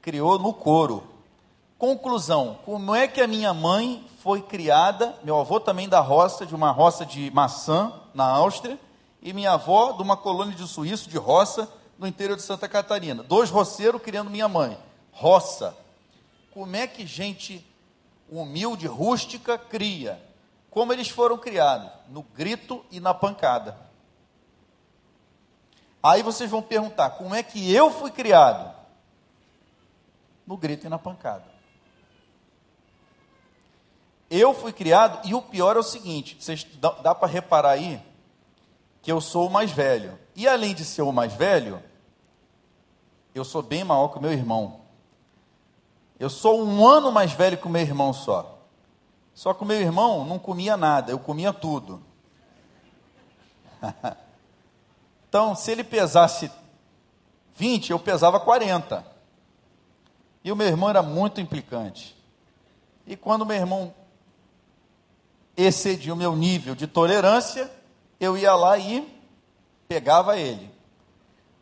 criou 0.00 0.38
no 0.38 0.52
couro. 0.52 1.02
Conclusão: 1.78 2.58
como 2.64 2.94
é 2.94 3.06
que 3.06 3.20
a 3.20 3.26
minha 3.26 3.52
mãe 3.52 4.06
foi 4.22 4.42
criada? 4.42 5.16
Meu 5.22 5.38
avô 5.38 5.60
também 5.60 5.88
da 5.88 6.00
roça, 6.00 6.46
de 6.46 6.54
uma 6.54 6.70
roça 6.70 7.04
de 7.04 7.30
maçã 7.30 7.92
na 8.14 8.24
Áustria, 8.24 8.78
e 9.22 9.32
minha 9.32 9.52
avó 9.52 9.92
de 9.92 10.02
uma 10.02 10.16
colônia 10.16 10.54
de 10.54 10.66
suíço 10.66 11.08
de 11.08 11.16
roça 11.18 11.68
no 11.98 12.06
interior 12.06 12.36
de 12.36 12.42
Santa 12.42 12.68
Catarina. 12.68 13.22
Dois 13.22 13.50
roceiros 13.50 14.00
criando 14.02 14.30
minha 14.30 14.48
mãe. 14.48 14.78
Roça. 15.12 15.76
Como 16.52 16.74
é 16.74 16.86
que 16.86 17.06
gente 17.06 17.64
humilde, 18.30 18.86
rústica, 18.86 19.58
cria? 19.58 20.20
Como 20.70 20.92
eles 20.92 21.08
foram 21.08 21.36
criados? 21.36 21.90
No 22.08 22.22
grito 22.22 22.84
e 22.90 23.00
na 23.00 23.14
pancada. 23.14 23.87
Aí 26.02 26.22
vocês 26.22 26.50
vão 26.50 26.62
perguntar: 26.62 27.10
como 27.10 27.34
é 27.34 27.42
que 27.42 27.72
eu 27.72 27.90
fui 27.90 28.10
criado? 28.10 28.74
No 30.46 30.56
grito 30.56 30.86
e 30.86 30.88
na 30.88 30.98
pancada. 30.98 31.44
Eu 34.30 34.52
fui 34.52 34.72
criado, 34.72 35.26
e 35.26 35.34
o 35.34 35.42
pior 35.42 35.76
é 35.76 35.78
o 35.78 35.82
seguinte: 35.82 36.36
vocês 36.40 36.64
dá, 36.80 36.90
dá 36.90 37.14
para 37.14 37.28
reparar 37.28 37.70
aí 37.70 38.00
que 39.02 39.10
eu 39.10 39.20
sou 39.20 39.46
o 39.46 39.50
mais 39.50 39.70
velho. 39.70 40.18
E 40.34 40.46
além 40.46 40.74
de 40.74 40.84
ser 40.84 41.02
o 41.02 41.12
mais 41.12 41.32
velho, 41.32 41.82
eu 43.34 43.44
sou 43.44 43.62
bem 43.62 43.84
maior 43.84 44.08
que 44.08 44.18
o 44.18 44.22
meu 44.22 44.32
irmão. 44.32 44.80
Eu 46.18 46.28
sou 46.28 46.62
um 46.62 46.86
ano 46.86 47.12
mais 47.12 47.32
velho 47.32 47.56
que 47.56 47.66
o 47.66 47.70
meu 47.70 47.82
irmão 47.82 48.12
só. 48.12 48.58
Só 49.34 49.54
que 49.54 49.62
o 49.62 49.66
meu 49.66 49.80
irmão 49.80 50.24
não 50.24 50.38
comia 50.38 50.76
nada, 50.76 51.12
eu 51.12 51.18
comia 51.18 51.52
tudo. 51.52 52.02
Então, 55.28 55.54
se 55.54 55.70
ele 55.70 55.84
pesasse 55.84 56.50
20, 57.56 57.90
eu 57.90 57.98
pesava 57.98 58.40
40. 58.40 59.04
E 60.42 60.50
o 60.50 60.56
meu 60.56 60.66
irmão 60.66 60.88
era 60.88 61.02
muito 61.02 61.40
implicante. 61.40 62.16
E 63.06 63.16
quando 63.16 63.44
meu 63.44 63.56
irmão 63.56 63.92
excedia 65.56 66.14
o 66.14 66.16
meu 66.16 66.36
nível 66.36 66.74
de 66.74 66.86
tolerância, 66.86 67.70
eu 68.20 68.36
ia 68.36 68.54
lá 68.54 68.78
e 68.78 69.06
pegava 69.86 70.38
ele. 70.38 70.70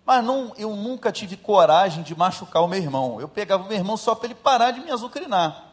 Mas 0.04 0.24
não, 0.24 0.52
eu 0.56 0.76
nunca 0.76 1.10
tive 1.10 1.36
coragem 1.36 2.04
de 2.04 2.14
machucar 2.14 2.62
o 2.62 2.68
meu 2.68 2.78
irmão. 2.78 3.20
Eu 3.20 3.28
pegava 3.28 3.64
o 3.64 3.66
meu 3.66 3.76
irmão 3.76 3.96
só 3.96 4.14
para 4.14 4.26
ele 4.26 4.34
parar 4.36 4.70
de 4.70 4.80
me 4.80 4.90
azucrinar. 4.90 5.72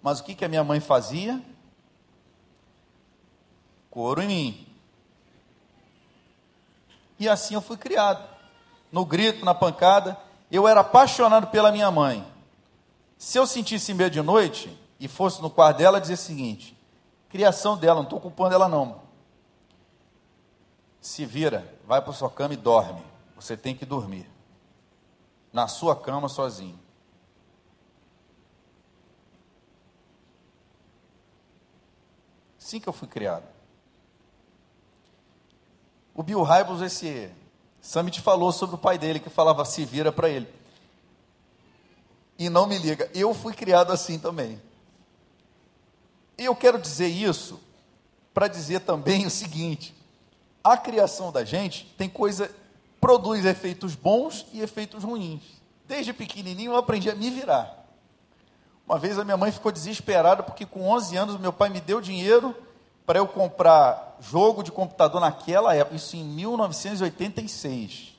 Mas 0.00 0.20
o 0.20 0.24
que, 0.24 0.34
que 0.34 0.44
a 0.44 0.48
minha 0.48 0.62
mãe 0.62 0.78
fazia? 0.78 1.42
Couro 3.90 4.22
em 4.22 4.28
mim. 4.28 4.67
E 7.18 7.28
assim 7.28 7.54
eu 7.54 7.60
fui 7.60 7.76
criado. 7.76 8.22
No 8.92 9.04
grito, 9.04 9.44
na 9.44 9.54
pancada. 9.54 10.16
Eu 10.50 10.66
era 10.66 10.80
apaixonado 10.80 11.48
pela 11.48 11.72
minha 11.72 11.90
mãe. 11.90 12.26
Se 13.18 13.38
eu 13.38 13.46
sentisse 13.46 13.92
medo 13.92 14.12
de 14.12 14.22
noite 14.22 14.74
e 14.98 15.08
fosse 15.08 15.42
no 15.42 15.50
quarto 15.50 15.78
dela, 15.78 16.00
dizia 16.00 16.14
o 16.14 16.18
seguinte: 16.18 16.78
criação 17.28 17.76
dela, 17.76 17.96
não 17.96 18.04
estou 18.04 18.20
culpando 18.20 18.54
ela 18.54 18.68
não. 18.68 19.02
Se 21.00 21.26
vira, 21.26 21.78
vai 21.86 22.00
para 22.00 22.12
sua 22.12 22.30
cama 22.30 22.54
e 22.54 22.56
dorme. 22.56 23.02
Você 23.36 23.56
tem 23.56 23.74
que 23.74 23.84
dormir. 23.84 24.28
Na 25.52 25.68
sua 25.68 25.96
cama 25.96 26.28
sozinho. 26.28 26.78
Assim 32.58 32.78
que 32.78 32.88
eu 32.88 32.92
fui 32.92 33.08
criado. 33.08 33.57
O 36.18 36.22
Bill 36.24 36.42
Hybels, 36.42 36.82
esse 36.82 37.30
Summit 37.80 38.20
falou 38.20 38.50
sobre 38.50 38.74
o 38.74 38.78
pai 38.78 38.98
dele, 38.98 39.20
que 39.20 39.30
falava 39.30 39.64
se 39.64 39.84
vira 39.84 40.10
para 40.10 40.28
ele. 40.28 40.48
E 42.36 42.50
não 42.50 42.66
me 42.66 42.76
liga, 42.76 43.08
eu 43.14 43.32
fui 43.32 43.54
criado 43.54 43.92
assim 43.92 44.18
também. 44.18 44.60
E 46.36 46.44
eu 46.44 46.56
quero 46.56 46.76
dizer 46.76 47.06
isso 47.06 47.60
para 48.34 48.48
dizer 48.48 48.80
também 48.80 49.26
o 49.26 49.30
seguinte: 49.30 49.94
a 50.64 50.76
criação 50.76 51.30
da 51.30 51.44
gente 51.44 51.84
tem 51.96 52.08
coisa, 52.08 52.50
produz 53.00 53.44
efeitos 53.44 53.94
bons 53.94 54.44
e 54.52 54.60
efeitos 54.60 55.04
ruins. 55.04 55.42
Desde 55.86 56.12
pequenininho 56.12 56.72
eu 56.72 56.76
aprendi 56.76 57.08
a 57.08 57.14
me 57.14 57.30
virar. 57.30 57.86
Uma 58.84 58.98
vez 58.98 59.20
a 59.20 59.24
minha 59.24 59.36
mãe 59.36 59.52
ficou 59.52 59.70
desesperada 59.70 60.42
porque 60.42 60.66
com 60.66 60.88
11 60.88 61.16
anos 61.16 61.40
meu 61.40 61.52
pai 61.52 61.68
me 61.68 61.80
deu 61.80 62.00
dinheiro 62.00 62.56
para 63.08 63.18
eu 63.18 63.26
comprar 63.26 64.18
jogo 64.20 64.62
de 64.62 64.70
computador 64.70 65.18
naquela 65.18 65.74
época, 65.74 65.96
isso 65.96 66.14
em 66.14 66.22
1986. 66.22 68.14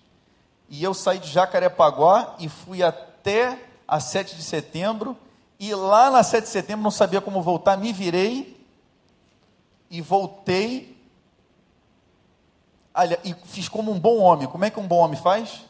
E 0.67 0.83
eu 0.83 0.95
saí 0.95 1.19
de 1.19 1.29
Jacarepaguá 1.29 2.33
e 2.39 2.49
fui 2.49 2.81
até 2.81 3.67
a 3.87 3.99
7 3.99 4.35
de 4.35 4.41
setembro, 4.41 5.15
e 5.59 5.75
lá 5.75 6.09
na 6.09 6.23
7 6.23 6.45
de 6.45 6.49
setembro 6.49 6.81
não 6.81 6.89
sabia 6.89 7.21
como 7.21 7.39
voltar, 7.39 7.77
me 7.77 7.93
virei 7.93 8.59
e 9.91 10.01
voltei. 10.01 10.99
Olha, 12.91 13.19
e 13.23 13.35
fiz 13.45 13.69
como 13.69 13.91
um 13.91 13.99
bom 13.99 14.17
homem. 14.17 14.47
Como 14.47 14.65
é 14.65 14.71
que 14.71 14.79
um 14.79 14.87
bom 14.87 14.97
homem 14.97 15.21
faz? 15.21 15.65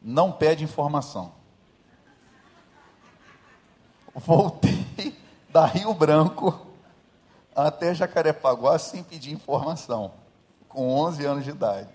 Não 0.00 0.30
pede 0.30 0.62
informação. 0.62 1.32
Voltei 4.14 5.18
da 5.50 5.66
Rio 5.66 5.92
Branco 5.92 6.69
até 7.66 7.94
Jacarepaguá 7.94 8.78
sem 8.78 9.02
pedir 9.02 9.32
informação, 9.32 10.12
com 10.68 10.88
11 10.88 11.24
anos 11.24 11.44
de 11.44 11.50
idade, 11.50 11.88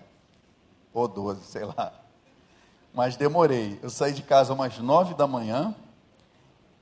ou 0.92 1.06
12, 1.08 1.44
sei 1.44 1.64
lá. 1.64 1.92
Mas 2.92 3.16
demorei. 3.16 3.78
Eu 3.82 3.90
saí 3.90 4.12
de 4.12 4.22
casa 4.22 4.52
umas 4.52 4.78
9 4.78 5.14
da 5.14 5.26
manhã 5.26 5.74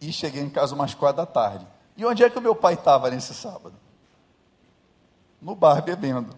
e 0.01 0.13
cheguei 0.13 0.43
em 0.43 0.51
casa 0.51 0.75
umas 0.75 0.95
4 0.95 1.17
da 1.17 1.27
tarde. 1.27 1.67
E 1.97 2.05
onde 2.05 2.23
é 2.23 2.31
que 2.31 2.39
o 2.39 2.43
meu 2.43 2.55
pai 2.55 2.75
estava 2.75 3.11
nesse 3.11 3.35
sábado? 3.35 3.75
No 5.41 5.55
bar 5.55 5.83
bebendo. 5.83 6.37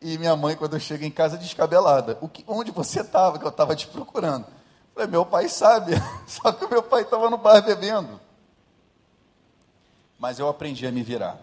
E 0.00 0.18
minha 0.18 0.34
mãe, 0.34 0.56
quando 0.56 0.74
eu 0.74 0.80
chego 0.80 1.04
em 1.04 1.10
casa, 1.10 1.36
descabelada. 1.36 2.18
O 2.20 2.28
que, 2.28 2.44
onde 2.46 2.70
você 2.70 3.00
estava? 3.00 3.38
Que 3.38 3.44
eu 3.44 3.50
estava 3.50 3.76
te 3.76 3.86
procurando. 3.86 4.46
falei, 4.94 5.08
meu 5.08 5.24
pai 5.24 5.48
sabe. 5.48 5.92
Só 6.26 6.52
que 6.52 6.64
o 6.64 6.70
meu 6.70 6.82
pai 6.82 7.02
estava 7.02 7.28
no 7.30 7.36
bar 7.36 7.60
bebendo 7.62 8.20
mas 10.20 10.38
eu 10.38 10.46
aprendi 10.46 10.86
a 10.86 10.92
me 10.92 11.02
virar. 11.02 11.40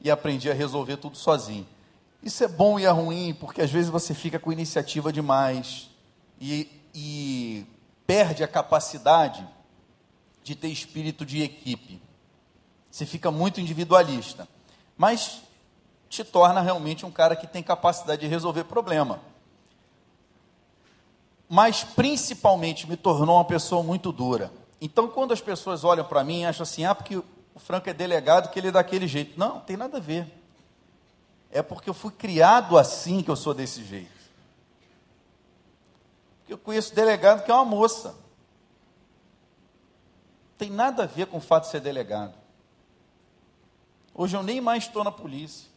E 0.00 0.10
aprendi 0.10 0.50
a 0.50 0.54
resolver 0.54 0.96
tudo 0.96 1.16
sozinho. 1.16 1.66
Isso 2.22 2.42
é 2.42 2.48
bom 2.48 2.78
e 2.78 2.84
é 2.84 2.90
ruim, 2.90 3.34
porque 3.34 3.62
às 3.62 3.70
vezes 3.70 3.90
você 3.90 4.14
fica 4.14 4.38
com 4.38 4.52
iniciativa 4.52 5.12
demais 5.12 5.90
e, 6.40 6.68
e 6.94 7.66
perde 8.06 8.42
a 8.42 8.48
capacidade 8.48 9.46
de 10.42 10.54
ter 10.54 10.68
espírito 10.68 11.24
de 11.24 11.42
equipe. 11.42 12.00
Você 12.90 13.04
fica 13.04 13.30
muito 13.30 13.60
individualista. 13.60 14.48
Mas 14.96 15.42
te 16.08 16.24
torna 16.24 16.60
realmente 16.60 17.04
um 17.04 17.10
cara 17.10 17.36
que 17.36 17.46
tem 17.46 17.62
capacidade 17.62 18.22
de 18.22 18.26
resolver 18.26 18.64
problema. 18.64 19.20
Mas 21.48 21.84
principalmente 21.84 22.88
me 22.88 22.96
tornou 22.96 23.36
uma 23.36 23.44
pessoa 23.44 23.82
muito 23.82 24.10
dura. 24.10 24.50
Então, 24.80 25.08
quando 25.08 25.32
as 25.32 25.40
pessoas 25.40 25.84
olham 25.84 26.04
para 26.04 26.24
mim 26.24 26.40
e 26.40 26.46
acham 26.46 26.62
assim, 26.62 26.84
ah, 26.84 26.94
porque 26.94 27.22
o 27.56 27.58
Franco 27.58 27.88
é 27.88 27.94
delegado 27.94 28.50
que 28.50 28.58
ele 28.58 28.68
é 28.68 28.70
daquele 28.70 29.08
jeito. 29.08 29.40
Não, 29.40 29.54
não 29.54 29.60
tem 29.62 29.78
nada 29.78 29.96
a 29.96 30.00
ver. 30.00 30.30
É 31.50 31.62
porque 31.62 31.88
eu 31.88 31.94
fui 31.94 32.12
criado 32.12 32.76
assim 32.76 33.22
que 33.22 33.30
eu 33.30 33.34
sou 33.34 33.54
desse 33.54 33.82
jeito. 33.82 34.12
Porque 36.38 36.52
eu 36.52 36.58
conheço 36.58 36.94
delegado 36.94 37.42
que 37.42 37.50
é 37.50 37.54
uma 37.54 37.64
moça. 37.64 38.08
Não 40.50 40.58
tem 40.58 40.70
nada 40.70 41.04
a 41.04 41.06
ver 41.06 41.28
com 41.28 41.38
o 41.38 41.40
fato 41.40 41.64
de 41.64 41.70
ser 41.70 41.80
delegado. 41.80 42.34
Hoje 44.14 44.36
eu 44.36 44.42
nem 44.42 44.60
mais 44.60 44.84
estou 44.84 45.02
na 45.02 45.10
polícia. 45.10 45.70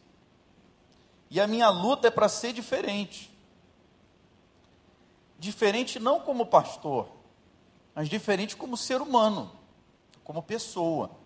E 1.30 1.40
a 1.40 1.46
minha 1.46 1.70
luta 1.70 2.08
é 2.08 2.10
para 2.10 2.28
ser 2.28 2.52
diferente. 2.52 3.34
Diferente 5.38 5.98
não 5.98 6.20
como 6.20 6.44
pastor, 6.44 7.08
mas 7.94 8.06
diferente 8.06 8.54
como 8.54 8.76
ser 8.76 9.00
humano, 9.00 9.50
como 10.22 10.42
pessoa. 10.42 11.19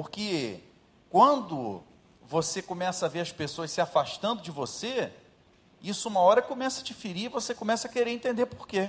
Porque 0.00 0.60
quando 1.10 1.82
você 2.22 2.62
começa 2.62 3.06
a 3.06 3.08
ver 3.08 3.18
as 3.18 3.32
pessoas 3.32 3.72
se 3.72 3.80
afastando 3.80 4.40
de 4.40 4.48
você, 4.48 5.12
isso 5.82 6.08
uma 6.08 6.20
hora 6.20 6.40
começa 6.40 6.82
a 6.82 6.84
te 6.84 6.94
ferir 6.94 7.28
você 7.28 7.52
começa 7.52 7.88
a 7.88 7.90
querer 7.90 8.12
entender 8.12 8.46
por 8.46 8.68
quê. 8.68 8.88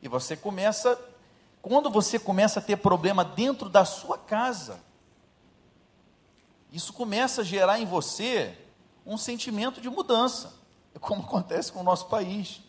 E 0.00 0.06
você 0.06 0.36
começa, 0.36 0.96
quando 1.60 1.90
você 1.90 2.16
começa 2.16 2.60
a 2.60 2.62
ter 2.62 2.76
problema 2.76 3.24
dentro 3.24 3.68
da 3.68 3.84
sua 3.84 4.16
casa, 4.16 4.78
isso 6.70 6.92
começa 6.92 7.40
a 7.40 7.44
gerar 7.44 7.80
em 7.80 7.86
você 7.86 8.56
um 9.04 9.18
sentimento 9.18 9.80
de 9.80 9.90
mudança, 9.90 10.54
como 11.00 11.22
acontece 11.22 11.72
com 11.72 11.80
o 11.80 11.84
nosso 11.84 12.06
país. 12.06 12.60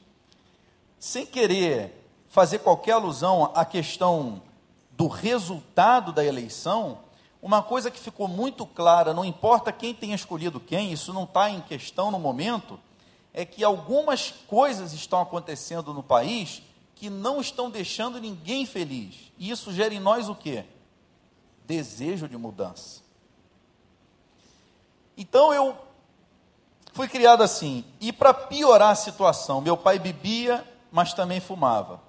Sem 0.97 1.27
querer 1.27 2.09
fazer 2.27 2.57
qualquer 2.57 2.93
alusão 2.93 3.51
à 3.53 3.63
questão 3.63 4.48
do 4.99 5.07
resultado 5.07 6.11
da 6.11 6.25
eleição, 6.25 6.99
uma 7.41 7.63
coisa 7.63 7.89
que 7.89 7.97
ficou 7.97 8.27
muito 8.27 8.65
clara, 8.65 9.13
não 9.13 9.23
importa 9.23 9.71
quem 9.71 9.93
tenha 9.93 10.13
escolhido 10.13 10.59
quem, 10.59 10.91
isso 10.91 11.13
não 11.13 11.23
está 11.23 11.49
em 11.49 11.61
questão 11.61 12.11
no 12.11 12.19
momento, 12.19 12.77
é 13.33 13.45
que 13.45 13.63
algumas 13.63 14.31
coisas 14.45 14.91
estão 14.91 15.21
acontecendo 15.21 15.93
no 15.93 16.03
país 16.03 16.61
que 16.95 17.09
não 17.09 17.39
estão 17.39 17.69
deixando 17.69 18.19
ninguém 18.19 18.65
feliz. 18.65 19.31
E 19.37 19.49
isso 19.49 19.71
gera 19.71 19.93
em 19.93 20.01
nós 20.01 20.27
o 20.27 20.35
quê? 20.35 20.65
Desejo 21.65 22.27
de 22.27 22.35
mudança. 22.35 22.99
Então 25.15 25.53
eu 25.53 25.77
fui 26.91 27.07
criado 27.07 27.41
assim. 27.41 27.85
E 28.01 28.11
para 28.11 28.33
piorar 28.33 28.91
a 28.91 28.95
situação, 28.95 29.61
meu 29.61 29.77
pai 29.77 29.97
bebia, 29.97 30.61
mas 30.91 31.13
também 31.13 31.39
fumava. 31.39 32.08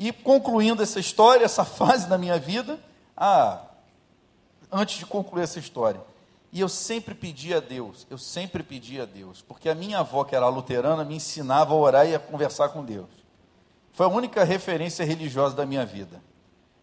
E 0.00 0.12
concluindo 0.12 0.82
essa 0.82 0.98
história, 0.98 1.44
essa 1.44 1.62
fase 1.66 2.08
da 2.08 2.16
minha 2.16 2.38
vida, 2.38 2.80
ah, 3.14 3.60
antes 4.72 4.98
de 4.98 5.04
concluir 5.04 5.42
essa 5.42 5.58
história, 5.58 6.00
e 6.50 6.58
eu 6.58 6.70
sempre 6.70 7.14
pedi 7.14 7.52
a 7.52 7.60
Deus, 7.60 8.06
eu 8.08 8.16
sempre 8.16 8.62
pedi 8.62 8.98
a 8.98 9.04
Deus, 9.04 9.42
porque 9.42 9.68
a 9.68 9.74
minha 9.74 9.98
avó, 9.98 10.24
que 10.24 10.34
era 10.34 10.48
luterana, 10.48 11.04
me 11.04 11.16
ensinava 11.16 11.74
a 11.74 11.76
orar 11.76 12.08
e 12.08 12.14
a 12.14 12.18
conversar 12.18 12.70
com 12.70 12.82
Deus. 12.82 13.10
Foi 13.92 14.06
a 14.06 14.08
única 14.08 14.42
referência 14.42 15.04
religiosa 15.04 15.54
da 15.54 15.66
minha 15.66 15.84
vida. 15.84 16.22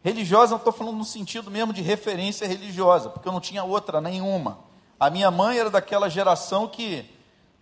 Religiosa, 0.04 0.52
não 0.52 0.58
estou 0.58 0.72
falando 0.72 0.98
no 0.98 1.04
sentido 1.04 1.50
mesmo 1.50 1.74
de 1.74 1.82
referência 1.82 2.48
religiosa, 2.48 3.10
porque 3.10 3.28
eu 3.28 3.34
não 3.34 3.42
tinha 3.42 3.64
outra 3.64 4.00
nenhuma. 4.00 4.60
A 5.00 5.10
minha 5.10 5.32
mãe 5.32 5.58
era 5.58 5.72
daquela 5.72 6.08
geração 6.08 6.68
que 6.68 7.04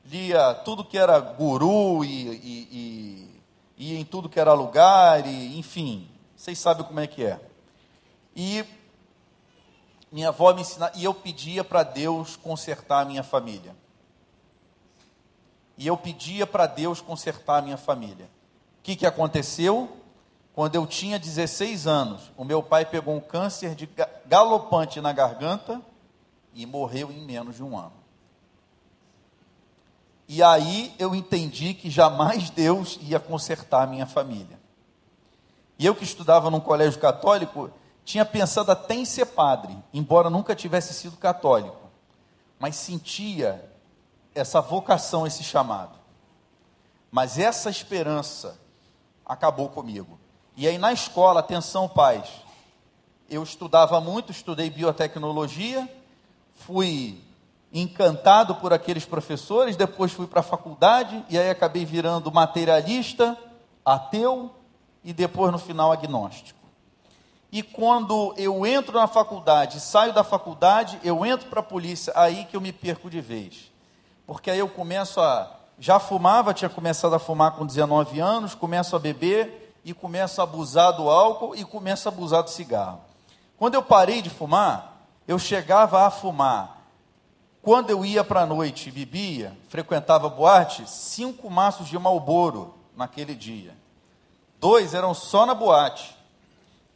lia 0.06 0.54
tudo 0.54 0.84
que 0.84 0.98
era 0.98 1.18
guru 1.18 2.04
e, 2.04 2.28
e, 2.28 2.68
e 2.72 3.35
ia 3.78 4.00
em 4.00 4.06
tudo 4.06 4.30
que 4.30 4.40
era 4.40 4.54
lugar, 4.54 5.26
e, 5.26 5.58
enfim, 5.58 6.10
vocês 6.36 6.58
sabem 6.58 6.86
como 6.86 7.00
é 7.00 7.08
que 7.08 7.24
é. 7.24 7.40
E 8.36 8.66
minha 10.12 10.30
avó 10.30 10.54
me 10.54 10.62
ensinava, 10.62 10.94
e 10.96 11.04
eu 11.04 11.14
pedia 11.14 11.64
para 11.64 11.84
Deus 11.84 12.36
consertar 12.36 13.02
a 13.02 13.06
minha 13.06 13.24
família. 13.24 13.76
E 15.78 15.86
eu 15.88 15.98
pedia 15.98 16.48
para 16.48 16.66
Deus 16.68 17.02
consertar 17.02 17.58
a 17.58 17.62
minha 17.62 17.78
família. 17.78 18.26
O 18.80 18.84
que, 18.84 18.96
que 18.96 19.06
aconteceu? 19.06 19.90
Quando 20.54 20.76
eu 20.76 20.88
tinha 20.88 21.20
16 21.20 21.86
anos, 21.86 22.32
o 22.38 22.46
meu 22.46 22.64
pai 22.64 22.86
pegou 22.86 23.14
um 23.14 23.20
câncer 23.20 23.76
de 23.76 23.90
galopante 24.26 25.02
na 25.02 25.12
garganta 25.12 25.82
e 26.54 26.66
morreu 26.66 27.12
em 27.12 27.20
menos 27.26 27.58
de 27.58 27.64
um 27.64 27.78
ano. 27.78 28.05
E 30.28 30.42
aí 30.42 30.94
eu 30.98 31.14
entendi 31.14 31.74
que 31.74 31.90
jamais 31.90 32.50
Deus 32.50 32.98
ia 33.02 33.20
consertar 33.20 33.84
a 33.84 33.88
minha 33.88 34.06
família. 34.06 34.60
E 35.78 35.86
eu 35.86 35.94
que 35.94 36.04
estudava 36.04 36.50
num 36.50 36.60
colégio 36.60 37.00
católico, 37.00 37.70
tinha 38.04 38.26
pensado 38.26 38.72
até 38.72 38.96
em 38.96 39.06
ser 39.06 39.26
padre, 39.26 39.76
embora 39.94 40.30
nunca 40.30 40.56
tivesse 40.56 40.94
sido 40.94 41.18
católico, 41.18 41.90
mas 42.60 42.76
sentia 42.76 43.70
essa 44.34 44.62
vocação, 44.62 45.26
esse 45.26 45.44
chamado. 45.44 45.98
Mas 47.12 47.38
essa 47.38 47.70
esperança 47.70 48.60
acabou 49.26 49.70
comigo. 49.70 50.20
E 50.56 50.68
aí 50.68 50.78
na 50.78 50.94
escola, 50.94 51.40
atenção 51.40 51.88
pais, 51.90 52.30
eu 53.30 53.44
estudava 53.44 54.00
muito, 54.00 54.32
estudei 54.32 54.70
biotecnologia, 54.70 55.90
fui 56.54 57.25
encantado 57.82 58.56
por 58.56 58.72
aqueles 58.72 59.06
professores, 59.06 59.76
depois 59.76 60.12
fui 60.12 60.26
para 60.26 60.40
a 60.40 60.44
faculdade 60.44 61.24
e 61.30 61.38
aí 61.38 61.50
acabei 61.50 61.86
virando 61.86 62.32
materialista, 62.32 63.38
ateu 63.84 64.50
e 65.04 65.12
depois 65.12 65.52
no 65.52 65.60
final 65.60 65.92
agnóstico. 65.92 66.60
E 67.52 67.62
quando 67.62 68.34
eu 68.38 68.66
entro 68.66 68.98
na 68.98 69.08
faculdade, 69.08 69.80
saio 69.80 70.14
da 70.14 70.24
faculdade, 70.24 71.00
eu 71.04 71.26
entro 71.26 71.50
para 71.50 71.60
a 71.60 71.64
polícia, 71.64 72.12
aí 72.16 72.46
que 72.46 72.56
eu 72.56 72.62
me 72.62 72.72
perco 72.72 73.10
de 73.10 73.22
vez. 73.22 73.72
Porque 74.26 74.50
aí 74.50 74.60
eu 74.60 74.70
começo 74.70 75.20
a 75.20 75.52
já 75.78 76.00
fumava, 76.00 76.54
tinha 76.54 76.70
começado 76.70 77.14
a 77.14 77.20
fumar 77.20 77.52
com 77.52 77.66
19 77.66 78.20
anos, 78.22 78.56
começo 78.56 78.96
a 78.96 79.00
beber, 79.00 79.66
e 79.86 79.94
começo 79.94 80.42
a 80.42 80.46
abusar 80.46 80.94
do 80.94 81.10
álcool 81.10 81.56
e 81.56 81.64
começo 81.64 82.10
a 82.10 82.12
abusar 82.12 82.42
do 82.42 82.50
cigarro. 82.50 83.02
Quando 83.56 83.76
eu 83.76 83.84
parei 83.84 84.22
de 84.22 84.32
fumar, 84.32 85.06
eu 85.28 85.38
chegava 85.38 86.08
a 86.08 86.10
fumar. 86.10 86.75
Quando 87.66 87.90
eu 87.90 88.06
ia 88.06 88.24
para 88.24 88.42
a 88.42 88.46
noite 88.46 88.90
e 88.90 88.92
bebia, 88.92 89.58
frequentava 89.70 90.30
boate, 90.30 90.88
cinco 90.88 91.50
maços 91.50 91.88
de 91.88 91.98
Malboro 91.98 92.76
naquele 92.96 93.34
dia. 93.34 93.76
Dois 94.60 94.94
eram 94.94 95.16
só 95.16 95.48
na 95.48 95.56
boate. 95.56 96.16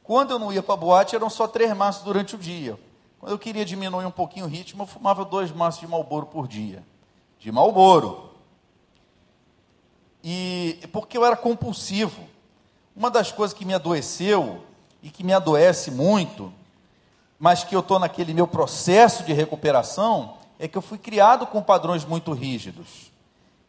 Quando 0.04 0.30
eu 0.30 0.38
não 0.38 0.54
ia 0.54 0.62
para 0.62 0.76
a 0.76 0.78
boate, 0.78 1.16
eram 1.16 1.28
só 1.28 1.48
três 1.48 1.76
maços 1.76 2.04
durante 2.04 2.36
o 2.36 2.38
dia. 2.38 2.80
Quando 3.20 3.32
eu 3.32 3.40
queria 3.40 3.66
diminuir 3.66 4.06
um 4.06 4.12
pouquinho 4.12 4.46
o 4.46 4.48
ritmo, 4.48 4.84
eu 4.84 4.86
fumava 4.86 5.26
dois 5.26 5.52
maços 5.52 5.82
de 5.82 5.88
Malboro 5.88 6.28
por 6.28 6.48
dia. 6.48 6.84
De 7.40 7.52
Malboro. 7.52 8.30
E 10.24 10.88
porque 10.92 11.18
eu 11.18 11.26
era 11.26 11.36
compulsivo. 11.36 12.22
Uma 12.96 13.10
das 13.10 13.32
coisas 13.32 13.58
que 13.58 13.66
me 13.66 13.74
adoeceu 13.74 14.64
e 15.02 15.10
que 15.10 15.24
me 15.24 15.34
adoece 15.34 15.90
muito, 15.90 16.54
mas 17.40 17.64
que 17.64 17.76
eu 17.76 17.80
estou 17.80 17.98
naquele 17.98 18.36
meu 18.36 18.46
processo 18.46 19.24
de 19.24 19.34
recuperação, 19.34 20.38
é 20.60 20.68
que 20.68 20.78
eu 20.78 20.82
fui 20.82 20.98
criado 20.98 21.48
com 21.48 21.64
padrões 21.64 22.04
muito 22.04 22.34
rígidos. 22.34 23.12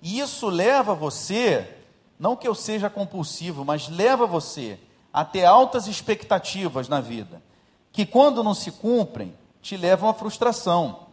E 0.03 0.19
isso 0.19 0.49
leva 0.49 0.95
você, 0.95 1.77
não 2.19 2.35
que 2.35 2.49
eu 2.49 2.55
seja 2.55 2.91
compulsivo, 2.91 3.65
mas 3.65 3.89
leva 3.89 4.27
você 4.27 4.79
a 5.13 5.25
ter 5.25 5.45
altas 5.45 5.87
expectativas 5.87 6.89
na 6.89 7.01
vida, 7.01 7.41
que 7.93 8.05
quando 8.05 8.43
não 8.43 8.55
se 8.55 8.73
cumprem, 8.73 9.35
te 9.63 9.77
levam 9.77 10.09
à 10.09 10.15
frustração, 10.15 11.07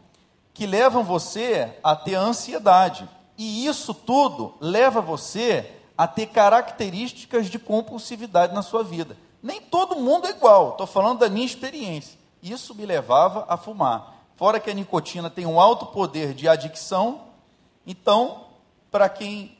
que 0.54 0.66
levam 0.66 1.04
você 1.04 1.78
a 1.84 1.96
ter 1.96 2.16
ansiedade. 2.16 3.08
E 3.38 3.68
isso 3.68 3.94
tudo 3.94 4.56
leva 4.60 5.00
você 5.00 5.74
a 5.96 6.08
ter 6.08 6.28
características 6.28 7.48
de 7.48 7.60
compulsividade 7.60 8.54
na 8.54 8.62
sua 8.62 8.84
vida. 8.84 9.18
Nem 9.44 9.62
todo 9.62 9.96
mundo 9.96 10.26
é 10.28 10.32
igual, 10.32 10.72
estou 10.72 10.88
falando 10.88 11.20
da 11.20 11.30
minha 11.30 11.46
experiência. 11.46 12.18
Isso 12.42 12.74
me 12.74 12.86
levava 12.86 13.46
a 13.48 13.58
fumar. 13.58 14.17
Fora 14.38 14.60
que 14.60 14.70
a 14.70 14.74
nicotina 14.74 15.30
tem 15.30 15.46
um 15.46 15.60
alto 15.60 15.88
poder 15.88 16.34
de 16.34 16.48
adicção, 16.48 17.28
então, 17.86 18.46
para 18.92 19.10
quem 19.10 19.58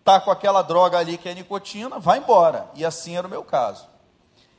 está 0.00 0.20
com 0.20 0.30
aquela 0.30 0.60
droga 0.60 0.98
ali 0.98 1.16
que 1.16 1.28
é 1.28 1.34
nicotina, 1.34 1.98
vai 1.98 2.18
embora. 2.18 2.68
E 2.74 2.84
assim 2.84 3.16
era 3.16 3.26
o 3.26 3.30
meu 3.30 3.44
caso. 3.44 3.86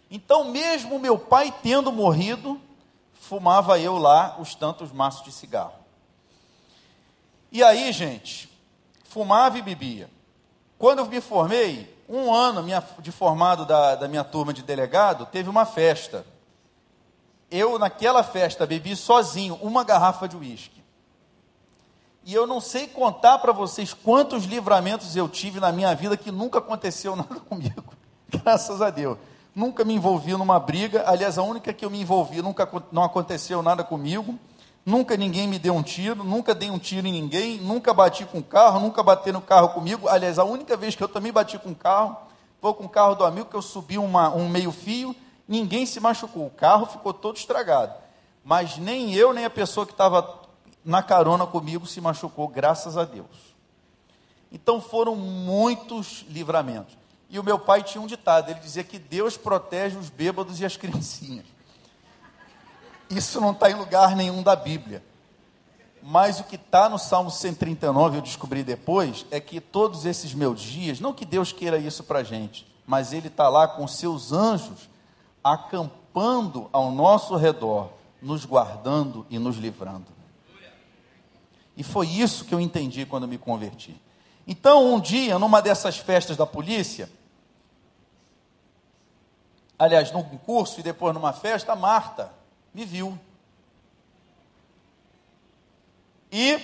Então, 0.10 0.46
mesmo 0.46 0.98
meu 0.98 1.20
pai 1.20 1.54
tendo 1.62 1.92
morrido, 1.92 2.60
fumava 3.14 3.80
eu 3.80 3.98
lá 3.98 4.38
os 4.40 4.56
tantos 4.56 4.92
maços 4.92 5.24
de 5.24 5.32
cigarro. 5.32 5.74
E 7.52 7.62
aí, 7.62 7.92
gente, 7.92 8.50
fumava 9.04 9.58
e 9.58 9.62
bebia. 9.62 10.10
Quando 10.78 11.00
eu 11.00 11.06
me 11.06 11.20
formei, 11.20 11.94
um 12.08 12.34
ano 12.34 12.64
de 13.00 13.12
formado 13.12 13.66
da, 13.66 13.96
da 13.96 14.08
minha 14.08 14.24
turma 14.24 14.54
de 14.54 14.62
delegado, 14.62 15.26
teve 15.26 15.50
uma 15.50 15.66
festa. 15.66 16.26
Eu, 17.52 17.78
naquela 17.78 18.24
festa, 18.24 18.66
bebi 18.66 18.96
sozinho 18.96 19.56
uma 19.62 19.84
garrafa 19.84 20.28
de 20.28 20.38
uísque. 20.38 20.82
E 22.24 22.34
eu 22.34 22.48
não 22.48 22.62
sei 22.62 22.88
contar 22.88 23.40
para 23.40 23.52
vocês 23.52 23.94
quantos 23.94 24.46
livramentos 24.46 25.16
eu 25.16 25.28
tive 25.28 25.60
na 25.60 25.72
minha 25.72 25.94
vida 25.94 26.16
que 26.16 26.32
nunca 26.32 26.60
aconteceu 26.60 27.14
nada 27.18 27.40
comigo. 27.42 27.84
Graças 28.30 28.82
a 28.82 28.90
Deus. 28.90 29.18
Nunca 29.54 29.84
me 29.84 29.94
envolvi 29.94 30.32
numa 30.32 30.60
briga. 30.60 31.04
Aliás, 31.06 31.38
a 31.38 31.44
única 31.44 31.74
que 31.74 31.84
eu 31.84 31.90
me 31.90 32.00
envolvi, 32.00 32.42
nunca 32.42 32.70
não 32.92 33.04
aconteceu 33.04 33.62
nada 33.62 33.84
comigo. 33.84 34.40
Nunca 34.86 35.16
ninguém 35.16 35.48
me 35.48 35.60
deu 35.60 35.76
um 35.76 35.84
tiro, 35.84 36.24
nunca 36.24 36.56
dei 36.56 36.72
um 36.72 36.80
tiro 36.80 37.06
em 37.06 37.12
ninguém, 37.12 37.60
nunca 37.60 37.94
bati 37.94 38.26
com 38.26 38.42
carro, 38.42 38.80
nunca 38.80 39.04
bati 39.04 39.32
no 39.32 39.42
carro 39.42 39.70
comigo. 39.70 40.08
Aliás, 40.08 40.40
a 40.40 40.44
única 40.44 40.76
vez 40.76 40.96
que 40.96 41.04
eu 41.04 41.08
também 41.08 41.32
bati 41.32 41.60
com 41.60 41.76
carro 41.76 42.18
foi 42.60 42.74
com 42.74 42.86
o 42.86 42.90
carro 42.90 43.14
do 43.14 43.24
amigo 43.24 43.48
que 43.48 43.56
eu 43.56 43.62
subi 43.62 44.00
uma, 44.00 44.30
um 44.34 44.50
meio-fio, 44.50 45.16
ninguém 45.52 45.86
se 45.86 46.00
machucou. 46.00 46.48
O 46.48 46.52
carro 46.52 46.86
ficou 46.86 47.14
todo 47.14 47.36
estragado. 47.36 47.94
Mas 48.42 48.78
nem 48.78 49.14
eu, 49.14 49.34
nem 49.34 49.44
a 49.44 49.50
pessoa 49.50 49.86
que 49.86 49.92
estava 49.92 50.40
na 50.84 51.04
carona 51.04 51.46
comigo 51.46 51.86
se 51.86 52.00
machucou, 52.00 52.48
graças 52.48 52.98
a 52.98 53.04
Deus. 53.04 53.52
Então 54.50 54.80
foram 54.80 55.14
muitos 55.16 56.26
livramentos. 56.30 56.98
E 57.30 57.38
o 57.38 57.44
meu 57.44 57.60
pai 57.60 57.84
tinha 57.84 58.02
um 58.02 58.08
ditado: 58.08 58.50
ele 58.50 58.62
dizia 58.62 58.84
que 58.84 58.98
Deus 58.98 59.36
protege 59.36 59.98
os 59.98 60.10
bêbados 60.10 60.62
e 60.62 60.66
as 60.66 60.76
criancinhas. 60.78 61.46
Isso 63.10 63.42
não 63.42 63.52
está 63.52 63.70
em 63.70 63.76
lugar 63.76 64.16
nenhum 64.16 64.42
da 64.42 64.56
Bíblia. 64.56 65.04
Mas 66.02 66.40
o 66.40 66.46
que 66.46 66.56
está 66.56 66.90
no 66.90 66.98
Salmo 66.98 67.30
139, 67.30 68.18
eu 68.18 68.22
descobri 68.22 68.64
depois, 68.64 69.26
é 69.30 69.40
que 69.40 69.60
todos 69.60 70.06
esses 70.06 70.34
meus 70.34 70.60
dias, 70.62 71.00
não 71.00 71.14
que 71.14 71.26
Deus 71.26 71.52
queira 71.52 71.78
isso 71.78 72.04
para 72.04 72.24
gente, 72.24 72.66
mas 72.88 73.14
Ele 73.14 73.28
está 73.28 73.48
lá 73.50 73.68
com 73.68 73.86
seus 73.88 74.32
anjos 74.32 74.90
acampando 75.44 76.70
ao 76.72 76.92
nosso 76.92 77.36
redor, 77.36 77.90
nos 78.22 78.46
guardando 78.46 79.26
e 79.30 79.40
nos 79.40 79.58
livrando. 79.58 80.08
E 81.76 81.84
foi 81.84 82.08
isso 82.08 82.46
que 82.46 82.54
eu 82.54 82.60
entendi 82.60 83.06
quando 83.06 83.28
me 83.28 83.38
converti. 83.38 84.00
Então, 84.46 84.94
um 84.94 85.00
dia, 85.00 85.40
numa 85.40 85.62
dessas 85.62 85.98
festas 85.98 86.36
da 86.36 86.46
polícia, 86.46 87.10
aliás, 89.80 90.12
num 90.12 90.24
curso 90.24 90.80
e 90.80 90.84
depois 90.84 91.14
numa 91.14 91.34
festa, 91.34 91.76
Marta, 91.76 92.32
me 92.74 92.86
viu. 92.86 93.18
E 96.32 96.60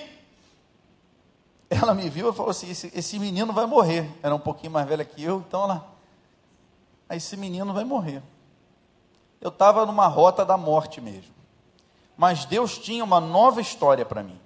ela 1.69 1.93
me 1.93 2.09
viu 2.09 2.29
e 2.29 2.33
falou 2.33 2.51
assim: 2.51 2.69
esse, 2.69 2.91
esse, 2.93 3.19
menino 3.19 3.51
vai 3.51 3.65
morrer. 3.65 4.09
Era 4.23 4.33
um 4.33 4.39
pouquinho 4.39 4.71
mais 4.71 4.87
velha 4.87 5.03
que 5.03 5.23
eu, 5.23 5.43
então 5.47 5.63
ela. 5.63 5.97
Esse 7.09 7.37
menino 7.37 7.73
vai 7.73 7.83
morrer. 7.83 8.21
Eu 9.39 9.49
estava 9.49 9.85
numa 9.85 10.07
rota 10.07 10.45
da 10.45 10.57
morte 10.57 10.99
mesmo. 10.99 11.35
Mas 12.17 12.45
Deus 12.45 12.77
tinha 12.77 13.03
uma 13.03 13.19
nova 13.19 13.61
história 13.61 14.05
para 14.05 14.23
mim. 14.23 14.39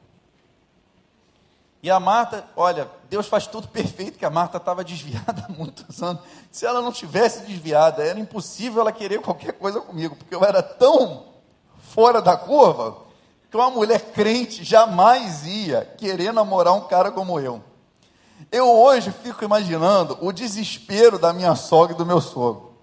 E 1.84 1.90
a 1.90 2.00
Marta, 2.00 2.46
olha, 2.56 2.88
Deus 3.10 3.28
faz 3.28 3.48
tudo 3.48 3.68
perfeito, 3.70 4.20
que 4.20 4.26
a 4.26 4.30
Marta 4.30 4.58
estava 4.58 4.84
desviada 4.84 5.46
há 5.50 5.52
muitos 5.52 6.02
anos. 6.04 6.22
Se 6.52 6.66
ela 6.66 6.82
não 6.82 6.92
tivesse 6.92 7.42
desviada, 7.46 8.04
era 8.04 8.20
impossível 8.20 8.82
ela 8.82 8.92
querer 8.92 9.22
qualquer 9.22 9.54
coisa 9.54 9.82
comigo, 9.82 10.16
porque 10.16 10.36
eu 10.36 10.44
era 10.44 10.62
tão 10.62 11.26
fora 11.80 12.22
da 12.22 12.38
curva, 12.38 12.98
que 13.50 13.58
uma 13.58 13.70
mulher 13.70 14.12
crente 14.12 14.64
jamais 14.64 15.46
ia 15.46 15.84
querer 15.98 16.32
namorar 16.32 16.74
um 16.74 16.82
cara 16.82 17.12
como 17.12 17.40
eu. 17.40 17.62
Eu 18.50 18.70
hoje 18.70 19.12
fico 19.12 19.44
imaginando 19.44 20.18
o 20.22 20.32
desespero 20.32 21.20
da 21.20 21.34
minha 21.34 21.56
sogra 21.56 21.94
e 21.94 21.98
do 21.98 22.06
meu 22.06 22.22
sogro. 22.22 22.74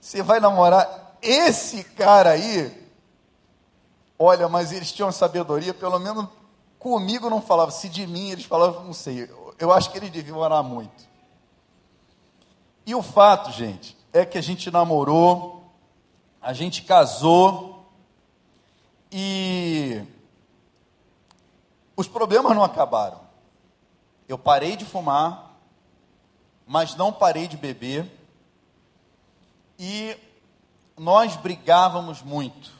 Você 0.00 0.22
vai 0.22 0.38
namorar 0.38 1.01
esse 1.22 1.84
cara 1.84 2.30
aí? 2.30 2.82
Olha, 4.18 4.48
mas 4.48 4.72
eles 4.72 4.92
tinham 4.92 5.10
sabedoria, 5.12 5.72
pelo 5.72 5.98
menos 5.98 6.28
comigo 6.78 7.30
não 7.30 7.40
falavam. 7.40 7.74
Se 7.74 7.88
de 7.88 8.06
mim 8.06 8.30
eles 8.30 8.44
falavam, 8.44 8.84
não 8.84 8.92
sei. 8.92 9.30
Eu 9.58 9.72
acho 9.72 9.90
que 9.90 9.98
eles 9.98 10.10
deviam 10.10 10.38
orar 10.38 10.62
muito. 10.62 11.08
E 12.84 12.94
o 12.94 13.02
fato, 13.02 13.52
gente, 13.52 13.96
é 14.12 14.24
que 14.24 14.36
a 14.36 14.42
gente 14.42 14.70
namorou, 14.70 15.72
a 16.40 16.52
gente 16.52 16.82
casou, 16.82 17.72
E 19.14 20.02
os 21.94 22.08
problemas 22.08 22.56
não 22.56 22.64
acabaram. 22.64 23.20
Eu 24.26 24.38
parei 24.38 24.74
de 24.74 24.86
fumar, 24.86 25.60
mas 26.66 26.96
não 26.96 27.12
parei 27.12 27.46
de 27.46 27.58
beber. 27.58 28.10
E 29.78 30.16
nós 30.96 31.36
brigávamos 31.36 32.22
muito. 32.22 32.70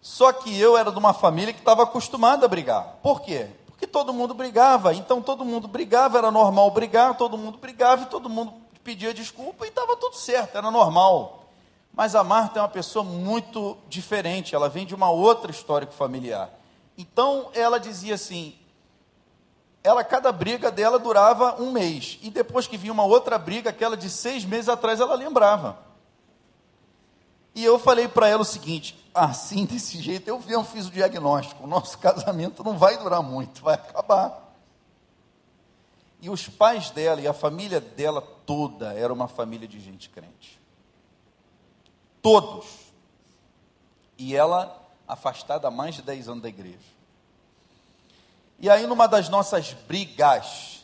Só 0.00 0.32
que 0.32 0.58
eu 0.58 0.76
era 0.76 0.90
de 0.90 0.98
uma 0.98 1.12
família 1.12 1.52
que 1.52 1.60
estava 1.60 1.82
acostumada 1.82 2.46
a 2.46 2.48
brigar. 2.48 2.98
Por 3.02 3.20
quê? 3.20 3.48
Porque 3.66 3.86
todo 3.86 4.12
mundo 4.12 4.32
brigava. 4.32 4.94
Então 4.94 5.20
todo 5.20 5.44
mundo 5.44 5.68
brigava, 5.68 6.18
era 6.18 6.30
normal 6.30 6.70
brigar, 6.70 7.16
todo 7.16 7.36
mundo 7.36 7.58
brigava 7.58 8.02
e 8.02 8.06
todo 8.06 8.28
mundo 8.28 8.54
pedia 8.82 9.12
desculpa 9.12 9.66
e 9.66 9.68
estava 9.68 9.96
tudo 9.96 10.16
certo, 10.16 10.56
era 10.56 10.70
normal. 10.70 11.44
Mas 11.92 12.14
a 12.14 12.24
Marta 12.24 12.58
é 12.58 12.62
uma 12.62 12.68
pessoa 12.68 13.04
muito 13.04 13.76
diferente, 13.88 14.54
ela 14.54 14.68
vem 14.68 14.86
de 14.86 14.94
uma 14.94 15.10
outra 15.10 15.50
história 15.50 15.86
familiar. 15.88 16.50
Então 16.96 17.50
ela 17.52 17.78
dizia 17.78 18.14
assim: 18.14 18.54
ela 19.82 20.04
cada 20.04 20.32
briga 20.32 20.70
dela 20.70 20.98
durava 20.98 21.60
um 21.60 21.72
mês 21.72 22.18
e 22.22 22.30
depois 22.30 22.66
que 22.66 22.76
vinha 22.76 22.92
uma 22.92 23.04
outra 23.04 23.38
briga, 23.38 23.70
aquela 23.70 23.96
de 23.96 24.08
seis 24.08 24.44
meses 24.44 24.68
atrás, 24.68 25.00
ela 25.00 25.14
lembrava. 25.14 25.89
E 27.60 27.64
eu 27.64 27.78
falei 27.78 28.08
para 28.08 28.26
ela 28.26 28.40
o 28.40 28.44
seguinte: 28.44 28.96
assim, 29.14 29.66
desse 29.68 30.00
jeito, 30.00 30.26
eu 30.26 30.42
eu 30.48 30.64
fiz 30.64 30.86
o 30.86 30.90
diagnóstico. 30.90 31.64
O 31.64 31.66
nosso 31.66 31.98
casamento 32.00 32.64
não 32.64 32.78
vai 32.78 32.96
durar 32.96 33.22
muito, 33.22 33.62
vai 33.62 33.74
acabar. 33.74 34.48
E 36.22 36.30
os 36.30 36.48
pais 36.48 36.90
dela 36.90 37.20
e 37.20 37.28
a 37.28 37.34
família 37.34 37.80
dela 37.80 38.22
toda 38.46 38.94
era 38.94 39.12
uma 39.12 39.28
família 39.28 39.68
de 39.68 39.78
gente 39.78 40.08
crente. 40.08 40.58
Todos. 42.22 42.66
E 44.16 44.34
ela 44.34 44.78
afastada 45.06 45.68
há 45.68 45.70
mais 45.70 45.94
de 45.94 46.02
10 46.02 46.28
anos 46.28 46.42
da 46.42 46.48
igreja. 46.48 46.78
E 48.58 48.68
aí, 48.70 48.86
numa 48.86 49.06
das 49.06 49.28
nossas 49.28 49.72
brigas, 49.86 50.82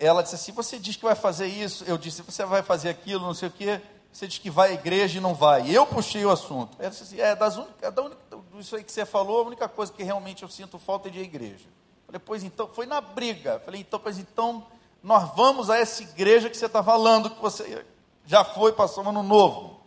ela 0.00 0.22
disse 0.22 0.34
assim: 0.34 0.52
Você 0.52 0.80
diz 0.80 0.96
que 0.96 1.04
vai 1.04 1.14
fazer 1.14 1.46
isso? 1.46 1.84
Eu 1.84 1.96
disse: 1.96 2.22
Você 2.22 2.44
vai 2.44 2.62
fazer 2.62 2.88
aquilo, 2.88 3.24
não 3.24 3.34
sei 3.34 3.48
o 3.48 3.52
quê. 3.52 3.80
Você 4.12 4.26
diz 4.26 4.38
que 4.38 4.50
vai 4.50 4.70
à 4.70 4.74
igreja 4.74 5.18
e 5.18 5.20
não 5.20 5.34
vai. 5.34 5.70
Eu 5.70 5.86
puxei 5.86 6.24
o 6.24 6.30
assunto. 6.30 6.76
Disse 6.78 7.02
assim: 7.02 7.20
É, 7.20 7.34
das 7.34 7.56
un... 7.56 7.66
é 7.80 7.90
da 7.90 8.02
única... 8.02 8.20
isso 8.58 8.76
aí 8.76 8.82
que 8.82 8.92
você 8.92 9.06
falou, 9.06 9.42
a 9.42 9.46
única 9.46 9.68
coisa 9.68 9.92
que 9.92 10.02
realmente 10.02 10.42
eu 10.42 10.48
sinto 10.48 10.78
falta 10.78 11.08
é 11.08 11.10
de 11.10 11.20
igreja. 11.20 11.66
Falei, 12.06 12.20
pois 12.24 12.42
então, 12.42 12.68
foi 12.68 12.86
na 12.86 13.00
briga. 13.00 13.60
Falei, 13.64 13.82
então, 13.82 14.00
pois 14.00 14.18
então, 14.18 14.66
nós 15.02 15.32
vamos 15.36 15.70
a 15.70 15.78
essa 15.78 16.02
igreja 16.02 16.50
que 16.50 16.56
você 16.56 16.66
está 16.66 16.82
falando, 16.82 17.30
que 17.30 17.40
você 17.40 17.84
já 18.26 18.44
foi, 18.44 18.72
passou 18.72 19.04
no 19.12 19.22
novo. 19.22 19.80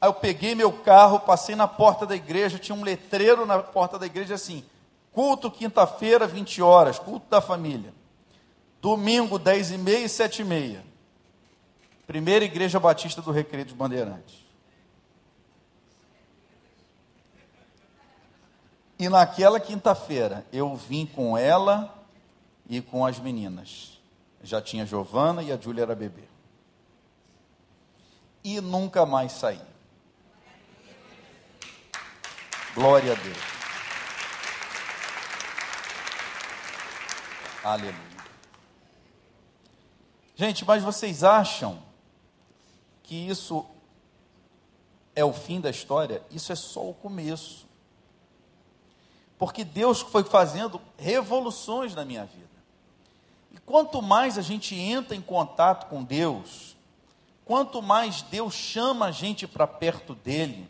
Aí 0.00 0.08
eu 0.08 0.14
peguei 0.14 0.54
meu 0.54 0.72
carro, 0.72 1.20
passei 1.20 1.54
na 1.54 1.68
porta 1.68 2.04
da 2.04 2.14
igreja, 2.14 2.58
tinha 2.58 2.76
um 2.76 2.82
letreiro 2.82 3.46
na 3.46 3.60
porta 3.60 3.98
da 3.98 4.04
igreja 4.04 4.34
assim: 4.34 4.64
culto 5.12 5.50
quinta-feira, 5.50 6.26
20 6.26 6.60
horas, 6.60 6.98
culto 6.98 7.26
da 7.30 7.40
família. 7.40 7.94
Domingo, 8.82 9.38
10 9.38 9.70
e 9.70 9.78
meia 9.78 10.04
e 10.04 10.08
7 10.08 10.42
e 10.42 10.44
meia. 10.44 10.84
Primeira 12.06 12.44
Igreja 12.44 12.78
Batista 12.78 13.22
do 13.22 13.30
Recreio 13.30 13.64
dos 13.64 13.74
Bandeirantes. 13.74 14.44
E 18.98 19.08
naquela 19.08 19.58
quinta-feira 19.58 20.46
eu 20.52 20.74
vim 20.76 21.06
com 21.06 21.36
ela 21.36 22.06
e 22.68 22.80
com 22.80 23.04
as 23.04 23.18
meninas. 23.18 24.00
Já 24.42 24.60
tinha 24.60 24.86
Giovana 24.86 25.42
e 25.42 25.50
a 25.50 25.56
Júlia 25.56 25.82
era 25.82 25.94
bebê. 25.94 26.24
E 28.42 28.60
nunca 28.60 29.06
mais 29.06 29.32
saí. 29.32 29.60
Glória 32.74 33.12
a 33.12 33.14
Deus. 33.14 33.38
Aleluia. 37.62 37.94
Gente, 40.36 40.64
mas 40.64 40.82
vocês 40.82 41.24
acham 41.24 41.82
que 43.04 43.14
isso 43.14 43.64
é 45.14 45.24
o 45.24 45.32
fim 45.32 45.60
da 45.60 45.70
história? 45.70 46.22
Isso 46.30 46.50
é 46.50 46.56
só 46.56 46.88
o 46.88 46.94
começo. 46.94 47.66
Porque 49.38 49.64
Deus 49.64 50.00
foi 50.00 50.24
fazendo 50.24 50.80
revoluções 50.98 51.94
na 51.94 52.04
minha 52.04 52.24
vida. 52.24 52.44
E 53.52 53.58
quanto 53.58 54.02
mais 54.02 54.36
a 54.36 54.42
gente 54.42 54.74
entra 54.74 55.14
em 55.14 55.20
contato 55.20 55.88
com 55.88 56.02
Deus, 56.02 56.76
quanto 57.44 57.80
mais 57.80 58.22
Deus 58.22 58.54
chama 58.54 59.06
a 59.06 59.10
gente 59.12 59.46
para 59.46 59.66
perto 59.66 60.14
dele, 60.14 60.68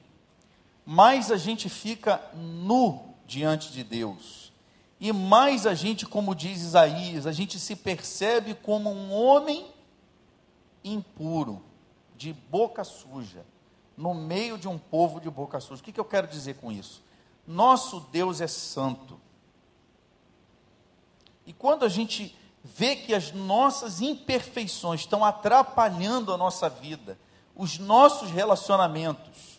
mais 0.84 1.30
a 1.30 1.36
gente 1.36 1.68
fica 1.68 2.20
nu 2.34 3.14
diante 3.26 3.72
de 3.72 3.82
Deus. 3.82 4.52
E 5.00 5.12
mais 5.12 5.66
a 5.66 5.74
gente, 5.74 6.06
como 6.06 6.34
diz 6.34 6.60
Isaías, 6.62 7.26
a 7.26 7.32
gente 7.32 7.58
se 7.58 7.76
percebe 7.76 8.54
como 8.54 8.90
um 8.90 9.12
homem 9.12 9.66
impuro, 10.82 11.62
de 12.24 12.32
boca 12.32 12.82
suja, 12.84 13.44
no 13.94 14.14
meio 14.14 14.56
de 14.56 14.66
um 14.66 14.78
povo 14.78 15.20
de 15.20 15.28
boca 15.28 15.60
suja. 15.60 15.82
O 15.82 15.84
que, 15.84 15.92
que 15.92 16.00
eu 16.00 16.04
quero 16.06 16.26
dizer 16.26 16.54
com 16.54 16.72
isso? 16.72 17.02
Nosso 17.46 18.00
Deus 18.00 18.40
é 18.40 18.46
santo. 18.46 19.20
E 21.44 21.52
quando 21.52 21.84
a 21.84 21.88
gente 21.88 22.34
vê 22.62 22.96
que 22.96 23.14
as 23.14 23.30
nossas 23.30 24.00
imperfeições 24.00 25.00
estão 25.00 25.22
atrapalhando 25.22 26.32
a 26.32 26.38
nossa 26.38 26.70
vida, 26.70 27.18
os 27.54 27.78
nossos 27.78 28.30
relacionamentos, 28.30 29.58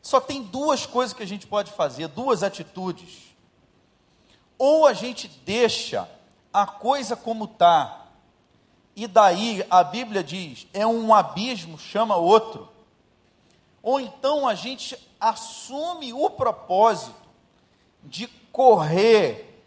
só 0.00 0.20
tem 0.20 0.40
duas 0.44 0.86
coisas 0.86 1.12
que 1.12 1.24
a 1.24 1.26
gente 1.26 1.48
pode 1.48 1.72
fazer, 1.72 2.06
duas 2.06 2.44
atitudes. 2.44 3.34
Ou 4.56 4.86
a 4.86 4.92
gente 4.92 5.26
deixa 5.44 6.08
a 6.52 6.64
coisa 6.64 7.16
como 7.16 7.46
está, 7.46 8.07
e 8.98 9.06
daí 9.06 9.64
a 9.70 9.84
Bíblia 9.84 10.24
diz: 10.24 10.66
é 10.74 10.84
um 10.84 11.14
abismo, 11.14 11.78
chama 11.78 12.16
outro. 12.16 12.68
Ou 13.80 14.00
então 14.00 14.48
a 14.48 14.56
gente 14.56 14.98
assume 15.20 16.12
o 16.12 16.28
propósito 16.28 17.14
de 18.02 18.26
correr 18.50 19.62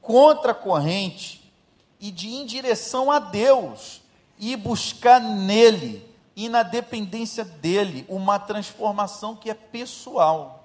contra 0.00 0.52
a 0.52 0.54
corrente 0.54 1.52
e 1.98 2.12
de 2.12 2.28
ir 2.28 2.42
em 2.42 2.46
direção 2.46 3.10
a 3.10 3.18
Deus 3.18 4.00
e 4.38 4.54
buscar 4.54 5.20
nele 5.20 6.08
e 6.36 6.48
na 6.48 6.62
dependência 6.62 7.44
dele 7.44 8.06
uma 8.08 8.38
transformação 8.38 9.34
que 9.34 9.50
é 9.50 9.54
pessoal. 9.54 10.64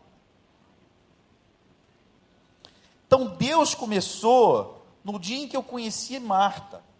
Então 3.08 3.26
Deus 3.36 3.74
começou 3.74 4.86
no 5.04 5.18
dia 5.18 5.40
em 5.40 5.48
que 5.48 5.58
eu 5.58 5.64
conheci 5.64 6.20
Marta 6.20 6.91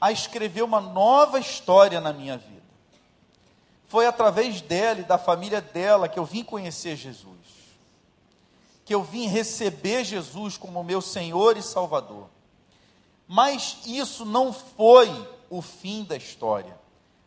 a 0.00 0.10
escrever 0.10 0.62
uma 0.62 0.80
nova 0.80 1.38
história 1.38 2.00
na 2.00 2.12
minha 2.12 2.38
vida. 2.38 2.62
Foi 3.86 4.06
através 4.06 4.60
dela 4.60 5.00
e 5.00 5.04
da 5.04 5.18
família 5.18 5.60
dela 5.60 6.08
que 6.08 6.18
eu 6.18 6.24
vim 6.24 6.44
conhecer 6.44 6.96
Jesus. 6.96 7.36
Que 8.84 8.94
eu 8.94 9.02
vim 9.02 9.26
receber 9.26 10.04
Jesus 10.04 10.56
como 10.56 10.82
meu 10.82 11.02
Senhor 11.02 11.56
e 11.56 11.62
Salvador. 11.62 12.28
Mas 13.26 13.78
isso 13.84 14.24
não 14.24 14.52
foi 14.52 15.08
o 15.50 15.60
fim 15.60 16.04
da 16.04 16.16
história. 16.16 16.78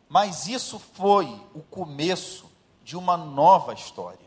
Mas 0.10 0.48
isso 0.48 0.80
foi 0.80 1.26
o 1.54 1.62
começo 1.62 2.50
de 2.84 2.98
uma 2.98 3.18
nova 3.18 3.74
história. 3.74 4.20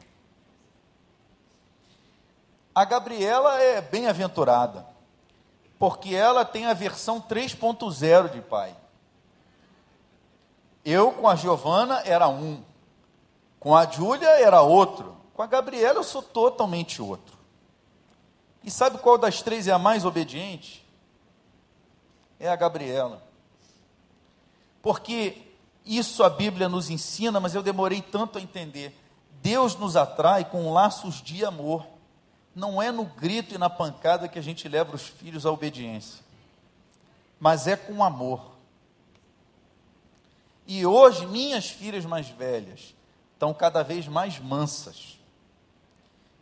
A 2.74 2.84
Gabriela 2.84 3.62
é 3.62 3.80
bem-aventurada, 3.80 4.86
porque 5.78 6.14
ela 6.14 6.44
tem 6.44 6.66
a 6.66 6.74
versão 6.74 7.20
3.0 7.20 8.30
de 8.30 8.40
pai. 8.40 8.76
Eu 10.84 11.12
com 11.12 11.28
a 11.28 11.34
Giovana 11.34 12.00
era 12.04 12.28
um, 12.28 12.62
com 13.58 13.74
a 13.74 13.84
Júlia 13.86 14.28
era 14.40 14.62
outro, 14.62 15.16
com 15.34 15.42
a 15.42 15.46
Gabriela 15.46 15.98
eu 15.98 16.04
sou 16.04 16.22
totalmente 16.22 17.02
outro. 17.02 17.36
E 18.62 18.70
sabe 18.70 18.98
qual 18.98 19.18
das 19.18 19.42
três 19.42 19.68
é 19.68 19.72
a 19.72 19.78
mais 19.78 20.04
obediente? 20.04 20.84
É 22.38 22.48
a 22.48 22.56
Gabriela. 22.56 23.22
Porque 24.82 25.42
isso 25.84 26.24
a 26.24 26.30
Bíblia 26.30 26.68
nos 26.68 26.90
ensina, 26.90 27.38
mas 27.38 27.54
eu 27.54 27.62
demorei 27.62 28.02
tanto 28.02 28.38
a 28.38 28.40
entender. 28.40 28.96
Deus 29.42 29.76
nos 29.76 29.96
atrai 29.96 30.44
com 30.44 30.72
laços 30.72 31.22
de 31.22 31.44
amor. 31.44 31.86
Não 32.56 32.80
é 32.80 32.90
no 32.90 33.04
grito 33.04 33.54
e 33.54 33.58
na 33.58 33.68
pancada 33.68 34.26
que 34.26 34.38
a 34.38 34.42
gente 34.42 34.66
leva 34.66 34.96
os 34.96 35.02
filhos 35.02 35.44
à 35.44 35.52
obediência, 35.52 36.24
mas 37.38 37.66
é 37.66 37.76
com 37.76 38.02
amor. 38.02 38.56
E 40.66 40.86
hoje, 40.86 41.26
minhas 41.26 41.68
filhas 41.68 42.06
mais 42.06 42.30
velhas 42.30 42.94
estão 43.34 43.52
cada 43.52 43.82
vez 43.84 44.08
mais 44.08 44.38
mansas. 44.38 45.18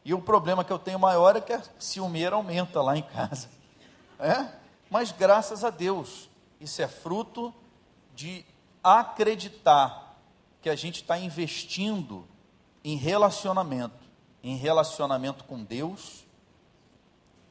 E 0.05 0.15
o 0.15 0.23
problema 0.23 0.63
que 0.63 0.73
eu 0.73 0.79
tenho 0.79 1.01
maior 1.01 1.35
é 1.35 1.41
que 1.41 1.53
a 1.53 1.63
ciumeira 1.81 2.37
aumenta 2.37 2.81
lá 2.81 2.97
em 2.97 3.03
casa. 3.03 3.49
É? 4.21 4.47
Mas 4.89 5.11
graças 5.11 5.65
a 5.65 5.71
Deus, 5.71 6.31
isso 6.61 6.81
é 6.81 6.87
fruto 6.87 7.53
de 8.15 8.47
acreditar 8.85 10.17
que 10.63 10.71
a 10.71 10.77
gente 10.77 11.03
está 11.03 11.19
investindo 11.19 12.25
em 12.85 12.97
relacionamento, 12.97 14.04
em 14.45 14.57
relacionamento 14.57 15.43
com 15.45 15.65
Deus 15.65 16.27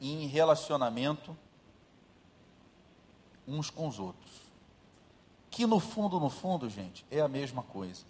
e 0.00 0.12
em 0.12 0.28
relacionamento 0.28 1.36
uns 3.48 3.68
com 3.68 3.88
os 3.88 3.98
outros. 3.98 4.30
Que 5.50 5.66
no 5.66 5.80
fundo, 5.80 6.20
no 6.20 6.30
fundo, 6.30 6.70
gente, 6.70 7.04
é 7.10 7.20
a 7.20 7.28
mesma 7.28 7.64
coisa. 7.64 8.04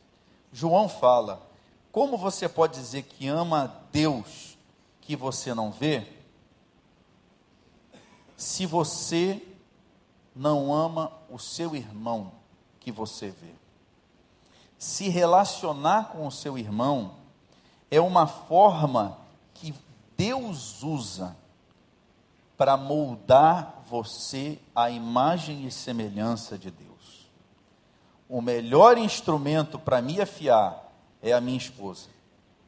João 0.52 0.86
fala: 0.86 1.42
como 1.90 2.18
você 2.18 2.46
pode 2.46 2.74
dizer 2.74 3.04
que 3.04 3.26
ama 3.26 3.74
Deus 3.90 4.58
que 5.00 5.16
você 5.16 5.54
não 5.54 5.72
vê, 5.72 6.06
se 8.36 8.66
você 8.66 9.42
não 10.36 10.74
ama 10.74 11.10
o 11.30 11.38
seu 11.38 11.74
irmão 11.74 12.32
que 12.80 12.92
você 12.92 13.30
vê? 13.30 13.54
Se 14.78 15.08
relacionar 15.08 16.10
com 16.10 16.26
o 16.26 16.32
seu 16.32 16.58
irmão 16.58 17.23
é 17.94 18.00
uma 18.00 18.26
forma 18.26 19.18
que 19.52 19.74
Deus 20.16 20.82
usa 20.82 21.36
para 22.56 22.76
moldar 22.76 23.82
você 23.88 24.58
à 24.74 24.90
imagem 24.90 25.66
e 25.66 25.70
semelhança 25.70 26.58
de 26.58 26.70
Deus. 26.70 27.28
O 28.28 28.40
melhor 28.40 28.98
instrumento 28.98 29.78
para 29.78 30.02
me 30.02 30.20
afiar 30.20 30.92
é 31.22 31.32
a 31.32 31.40
minha 31.40 31.58
esposa, 31.58 32.08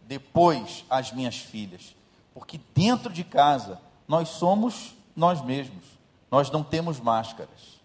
depois 0.07 0.85
as 0.89 1.13
minhas 1.13 1.37
filhas, 1.37 1.95
porque 2.33 2.61
dentro 2.75 3.13
de 3.13 3.25
casa 3.25 3.81
nós 4.07 4.29
somos 4.29 4.95
nós 5.15 5.43
mesmos, 5.43 5.85
nós 6.31 6.51
não 6.51 6.63
temos 6.63 7.01
máscaras. 7.01 7.81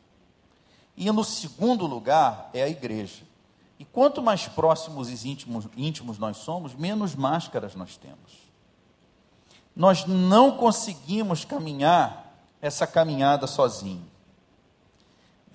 E 0.98 1.10
no 1.12 1.24
segundo 1.24 1.88
lugar 1.88 2.50
é 2.54 2.62
a 2.64 2.70
igreja. 2.70 3.24
E 3.82 3.86
quanto 3.86 4.22
mais 4.22 4.48
próximos 4.48 5.10
e 5.10 5.28
íntimos, 5.28 5.66
íntimos 5.76 6.20
nós 6.20 6.38
somos, 6.38 6.76
menos 6.76 7.16
máscaras 7.16 7.76
nós 7.76 7.98
temos 7.98 8.52
nós 9.76 10.06
não 10.06 10.58
conseguimos 10.58 11.46
caminhar 11.46 12.36
essa 12.62 12.86
caminhada 12.86 13.48
sozinho. 13.48 14.06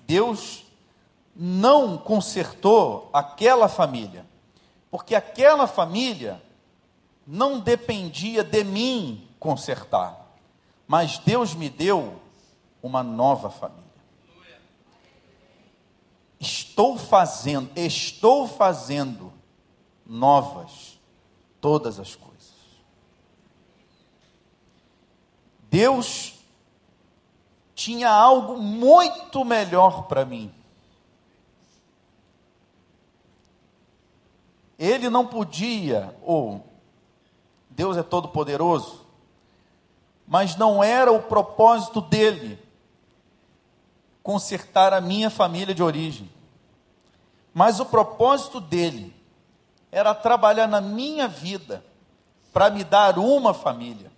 Deus 0.05 0.63
não 1.35 1.97
consertou 1.97 3.09
aquela 3.13 3.67
família, 3.67 4.25
porque 4.89 5.13
aquela 5.13 5.67
família 5.67 6.41
não 7.25 7.59
dependia 7.59 8.43
de 8.43 8.63
mim 8.63 9.27
consertar, 9.39 10.17
mas 10.87 11.19
Deus 11.19 11.53
me 11.53 11.69
deu 11.69 12.19
uma 12.81 13.03
nova 13.03 13.49
família. 13.49 13.86
Estou 16.77 16.95
fazendo, 16.95 17.71
estou 17.75 18.47
fazendo 18.47 19.33
novas 20.05 20.99
todas 21.59 21.99
as 21.99 22.15
coisas. 22.15 22.53
Deus 25.71 26.35
tinha 27.73 28.11
algo 28.11 28.61
muito 28.61 29.43
melhor 29.43 30.03
para 30.03 30.23
mim. 30.23 30.53
Ele 34.77 35.09
não 35.09 35.25
podia, 35.25 36.15
ou 36.21 36.63
Deus 37.71 37.97
é 37.97 38.03
todo 38.03 38.27
poderoso, 38.27 39.03
mas 40.27 40.55
não 40.55 40.83
era 40.83 41.11
o 41.11 41.23
propósito 41.23 42.01
dele 42.01 42.63
consertar 44.21 44.93
a 44.93 45.01
minha 45.01 45.31
família 45.31 45.73
de 45.73 45.81
origem. 45.81 46.36
Mas 47.57 47.79
o 47.79 47.85
propósito 47.87 48.61
dele 48.61 49.11
era 49.91 50.13
trabalhar 50.13 50.67
na 50.67 50.79
minha 50.79 51.27
vida 51.27 51.83
para 52.53 52.69
me 52.69 52.83
dar 52.83 53.17
uma 53.17 53.51
família 53.51 54.11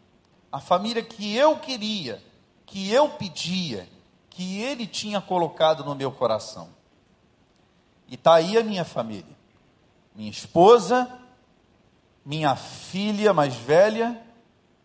a 0.51 0.59
família 0.59 1.01
que 1.01 1.35
eu 1.37 1.57
queria, 1.57 2.21
que 2.65 2.91
eu 2.91 3.07
pedia, 3.09 3.87
que 4.29 4.59
Ele 4.61 4.87
tinha 4.87 5.21
colocado 5.21 5.85
no 5.85 5.95
meu 5.95 6.11
coração. 6.11 6.69
E 8.09 8.15
está 8.15 8.33
aí 8.33 8.57
a 8.57 8.63
minha 8.63 8.83
família: 8.83 9.37
minha 10.13 10.29
esposa, 10.29 11.09
minha 12.25 12.57
filha 12.57 13.33
mais 13.33 13.55
velha, 13.55 14.21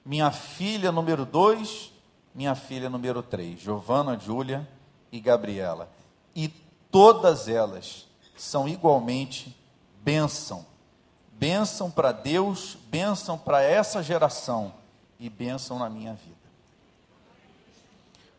minha 0.05 0.31
filha 0.31 0.93
número 0.93 1.25
dois, 1.25 1.93
minha 2.33 2.55
filha 2.55 2.89
número 2.89 3.21
três, 3.21 3.61
Giovana, 3.61 4.17
Júlia 4.17 4.69
e 5.11 5.19
Gabriela. 5.19 5.91
E 6.37 6.49
todas 6.91 7.49
elas 7.49 8.07
são 8.37 8.69
igualmente 8.69 9.57
bênção. 10.03 10.67
Bênção 11.33 11.91
para 11.91 12.13
Deus, 12.13 12.77
bênção 12.89 13.37
para 13.37 13.63
essa 13.63 14.03
geração 14.03 14.73
e 15.19 15.29
bênção 15.29 15.79
na 15.79 15.91
minha 15.91 16.15
vida. 16.15 16.35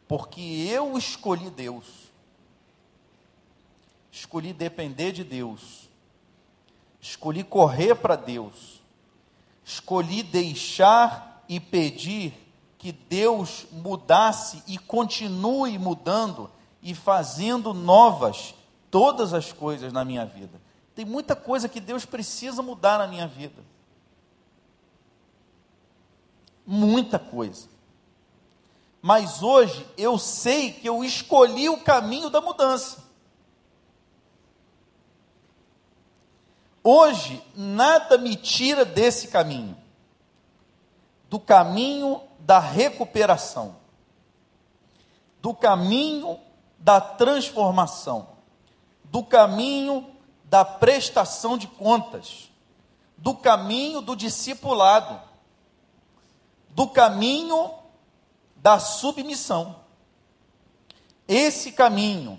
Porque 0.07 0.41
eu 0.41 0.97
escolhi 0.97 1.49
Deus, 1.49 1.85
escolhi 4.11 4.53
depender 4.53 5.11
de 5.11 5.23
Deus, 5.23 5.89
escolhi 7.01 7.43
correr 7.43 7.95
para 7.95 8.15
Deus, 8.15 8.81
escolhi 9.63 10.23
deixar 10.23 11.43
e 11.49 11.59
pedir 11.59 12.33
que 12.77 12.91
Deus 12.91 13.65
mudasse 13.71 14.63
e 14.67 14.77
continue 14.77 15.77
mudando 15.77 16.51
e 16.81 16.93
fazendo 16.93 17.73
novas 17.73 18.53
todas 18.95 19.33
as 19.33 19.51
coisas 19.51 19.91
na 19.91 20.05
minha 20.05 20.25
vida. 20.25 20.61
Tem 20.95 21.03
muita 21.03 21.35
coisa 21.35 21.67
que 21.67 21.81
Deus 21.81 22.05
precisa 22.05 22.61
mudar 22.61 22.99
na 22.99 23.07
minha 23.07 23.27
vida. 23.27 23.61
muita 26.65 27.19
coisa. 27.19 27.69
Mas 29.01 29.43
hoje 29.43 29.85
eu 29.97 30.17
sei 30.17 30.71
que 30.71 30.89
eu 30.89 31.03
escolhi 31.03 31.69
o 31.69 31.81
caminho 31.81 32.29
da 32.29 32.41
mudança. 32.41 33.05
Hoje 36.83 37.43
nada 37.55 38.17
me 38.17 38.35
tira 38.35 38.83
desse 38.83 39.27
caminho, 39.27 39.77
do 41.29 41.39
caminho 41.39 42.21
da 42.39 42.59
recuperação, 42.59 43.77
do 45.41 45.53
caminho 45.53 46.39
da 46.77 47.01
transformação, 47.01 48.34
do 49.15 49.23
caminho 49.23 50.05
da 50.43 50.65
prestação 50.65 51.57
de 51.57 51.67
contas, 51.67 52.51
do 53.15 53.33
caminho 53.33 54.01
do 54.01 54.13
discipulado 54.13 55.17
do 56.71 56.85
caminho 56.85 57.71
da 58.57 58.77
submissão. 58.77 59.77
Esse 61.25 61.71
caminho, 61.71 62.37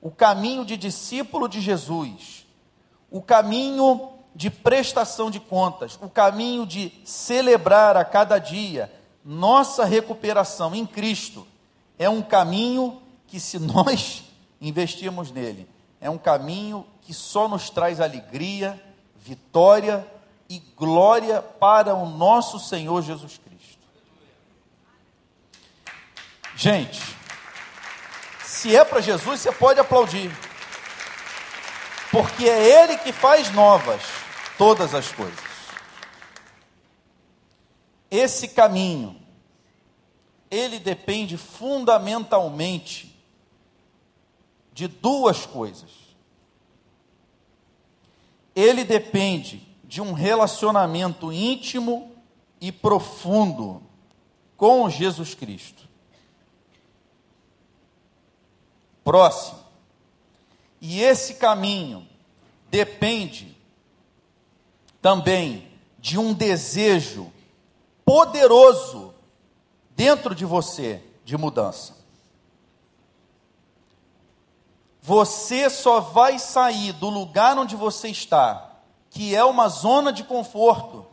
o 0.00 0.10
caminho 0.10 0.64
de 0.64 0.76
discípulo 0.76 1.48
de 1.48 1.60
Jesus, 1.60 2.44
o 3.08 3.22
caminho 3.22 4.10
de 4.34 4.50
prestação 4.50 5.30
de 5.30 5.38
contas, 5.38 5.96
o 6.02 6.08
caminho 6.08 6.66
de 6.66 6.92
celebrar 7.04 7.96
a 7.96 8.04
cada 8.04 8.40
dia 8.40 8.92
nossa 9.24 9.84
recuperação 9.84 10.74
em 10.74 10.84
Cristo, 10.84 11.46
é 11.96 12.10
um 12.10 12.20
caminho 12.20 13.00
que, 13.28 13.38
se 13.38 13.60
nós 13.62 14.24
investirmos 14.60 15.30
nele, 15.30 15.69
é 16.00 16.08
um 16.08 16.18
caminho 16.18 16.86
que 17.02 17.12
só 17.12 17.46
nos 17.46 17.68
traz 17.68 18.00
alegria, 18.00 18.80
vitória 19.16 20.06
e 20.48 20.58
glória 20.58 21.42
para 21.42 21.94
o 21.94 22.08
nosso 22.08 22.58
Senhor 22.58 23.02
Jesus 23.02 23.38
Cristo. 23.38 23.78
Gente, 26.56 27.00
se 28.44 28.74
é 28.74 28.84
para 28.84 29.00
Jesus, 29.00 29.40
você 29.40 29.52
pode 29.52 29.78
aplaudir. 29.78 30.30
Porque 32.10 32.48
é 32.48 32.82
Ele 32.82 32.96
que 32.98 33.12
faz 33.12 33.52
novas 33.52 34.02
todas 34.58 34.94
as 34.94 35.12
coisas. 35.12 35.50
Esse 38.10 38.48
caminho, 38.48 39.16
ele 40.50 40.80
depende 40.80 41.36
fundamentalmente 41.36 43.09
de 44.72 44.88
duas 44.88 45.46
coisas. 45.46 45.90
Ele 48.54 48.84
depende 48.84 49.66
de 49.84 50.00
um 50.00 50.12
relacionamento 50.12 51.32
íntimo 51.32 52.12
e 52.60 52.70
profundo 52.70 53.82
com 54.56 54.88
Jesus 54.90 55.34
Cristo. 55.34 55.90
próximo. 59.10 59.58
E 60.80 61.02
esse 61.02 61.34
caminho 61.34 62.06
depende 62.70 63.56
também 65.02 65.68
de 65.98 66.18
um 66.18 66.32
desejo 66.32 67.32
poderoso 68.04 69.12
dentro 69.96 70.34
de 70.34 70.44
você 70.44 71.02
de 71.24 71.36
mudança. 71.36 71.96
Você 75.02 75.70
só 75.70 76.00
vai 76.00 76.38
sair 76.38 76.92
do 76.92 77.08
lugar 77.08 77.58
onde 77.58 77.76
você 77.76 78.08
está 78.08 78.70
que 79.10 79.34
é 79.34 79.44
uma 79.44 79.68
zona 79.68 80.12
de 80.12 80.22
conforto, 80.22 81.04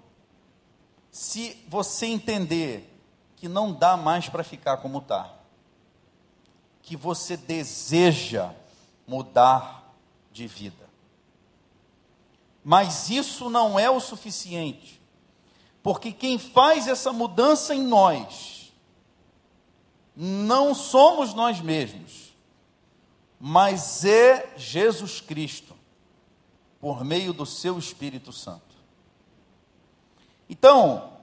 se 1.11 1.63
você 1.67 2.05
entender 2.05 2.93
que 3.35 3.47
não 3.47 3.73
dá 3.73 3.97
mais 3.97 4.29
para 4.29 4.43
ficar 4.43 4.77
como 4.77 4.99
está, 4.99 5.33
que 6.83 6.95
você 6.95 7.35
deseja 7.35 8.51
mudar 9.07 9.95
de 10.31 10.45
vida. 10.45 10.87
Mas 12.63 13.09
isso 13.09 13.49
não 13.49 13.79
é 13.79 13.89
o 13.89 13.99
suficiente, 13.99 15.01
porque 15.81 16.11
quem 16.11 16.37
faz 16.37 16.87
essa 16.87 17.11
mudança 17.11 17.73
em 17.73 17.81
nós 17.81 18.71
não 20.15 20.75
somos 20.75 21.33
nós 21.33 21.59
mesmos, 21.59 22.26
mas 23.39 24.03
é 24.03 24.53
Jesus 24.57 25.21
Cristo, 25.21 25.75
por 26.79 27.03
meio 27.03 27.33
do 27.33 27.45
seu 27.45 27.77
Espírito 27.77 28.31
Santo. 28.31 28.75
Então, 30.49 31.13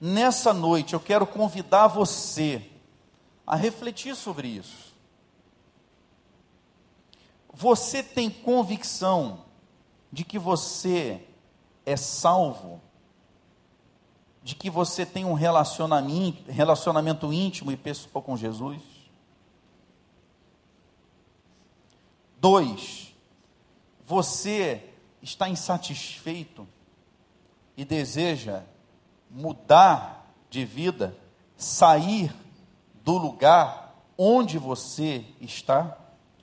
nessa 0.00 0.52
noite 0.52 0.94
eu 0.94 1.00
quero 1.00 1.26
convidar 1.26 1.86
você 1.86 2.70
a 3.46 3.56
refletir 3.56 4.14
sobre 4.16 4.48
isso. 4.48 4.94
Você 7.52 8.02
tem 8.02 8.28
convicção 8.28 9.44
de 10.10 10.24
que 10.24 10.38
você 10.38 11.26
é 11.86 11.96
salvo? 11.96 12.80
De 14.42 14.54
que 14.54 14.68
você 14.68 15.06
tem 15.06 15.24
um 15.24 15.34
relacionamento, 15.34 17.32
íntimo 17.32 17.70
e 17.70 17.76
pessoal 17.76 18.22
com 18.22 18.36
Jesus? 18.36 18.93
Dois, 22.44 23.16
você 24.04 24.90
está 25.22 25.48
insatisfeito 25.48 26.68
e 27.74 27.86
deseja 27.86 28.64
mudar 29.30 30.30
de 30.50 30.62
vida, 30.62 31.16
sair 31.56 32.30
do 33.02 33.16
lugar 33.16 33.96
onde 34.18 34.58
você 34.58 35.24
está, 35.40 35.96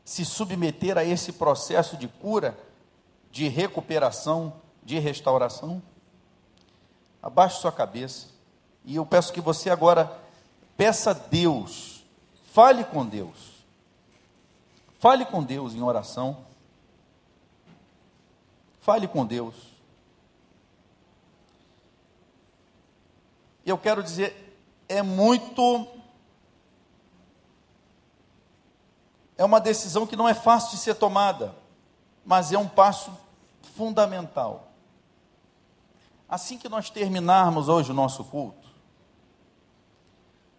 se 0.04 0.26
submeter 0.26 0.98
a 0.98 1.06
esse 1.06 1.34
processo 1.34 1.96
de 1.96 2.08
cura, 2.08 2.58
de 3.32 3.48
recuperação, 3.48 4.56
de 4.82 4.98
restauração? 4.98 5.84
Abaixe 7.22 7.62
sua 7.62 7.72
cabeça 7.72 8.30
e 8.84 8.96
eu 8.96 9.06
peço 9.06 9.32
que 9.32 9.40
você 9.40 9.70
agora 9.70 10.20
peça 10.76 11.12
a 11.12 11.14
Deus, 11.14 12.04
fale 12.52 12.84
com 12.86 13.06
Deus, 13.06 13.51
fale 15.02 15.26
com 15.26 15.42
Deus 15.42 15.74
em 15.74 15.82
oração, 15.82 16.46
fale 18.82 19.08
com 19.08 19.26
Deus. 19.26 19.56
E 23.66 23.70
eu 23.72 23.80
quero 23.80 24.04
dizer, 24.04 24.64
é 24.88 25.02
muito. 25.02 25.88
É 29.36 29.44
uma 29.44 29.60
decisão 29.60 30.06
que 30.06 30.16
não 30.16 30.30
é 30.30 30.36
fácil 30.36 30.78
de 30.78 30.84
ser 30.84 30.94
tomada, 30.94 31.56
mas 32.24 32.52
é 32.52 32.58
um 32.60 32.68
passo 32.68 33.12
fundamental. 33.74 34.68
Assim 36.30 36.60
que 36.60 36.70
nós 36.70 36.92
terminarmos 36.92 37.68
hoje 37.68 37.90
o 37.90 37.96
nosso 37.96 38.24
culto, 38.24 38.70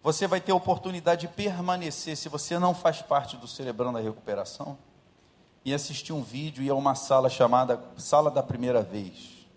você 0.03 0.27
vai 0.27 0.41
ter 0.41 0.51
a 0.51 0.55
oportunidade 0.55 1.21
de 1.21 1.33
permanecer, 1.33 2.17
se 2.17 2.27
você 2.27 2.59
não 2.59 2.75
faz 2.75 3.01
parte 3.01 3.37
do 3.37 3.47
Celebrando 3.47 3.97
a 3.97 4.01
Recuperação, 4.01 4.77
e 5.63 5.73
assistir 5.73 6.11
um 6.11 6.21
vídeo 6.21 6.61
e 6.61 6.69
a 6.69 6.75
uma 6.75 6.93
sala 6.93 7.29
chamada 7.29 7.81
Sala 7.95 8.29
da 8.29 8.43
Primeira 8.43 8.81
Vez. 8.81 9.47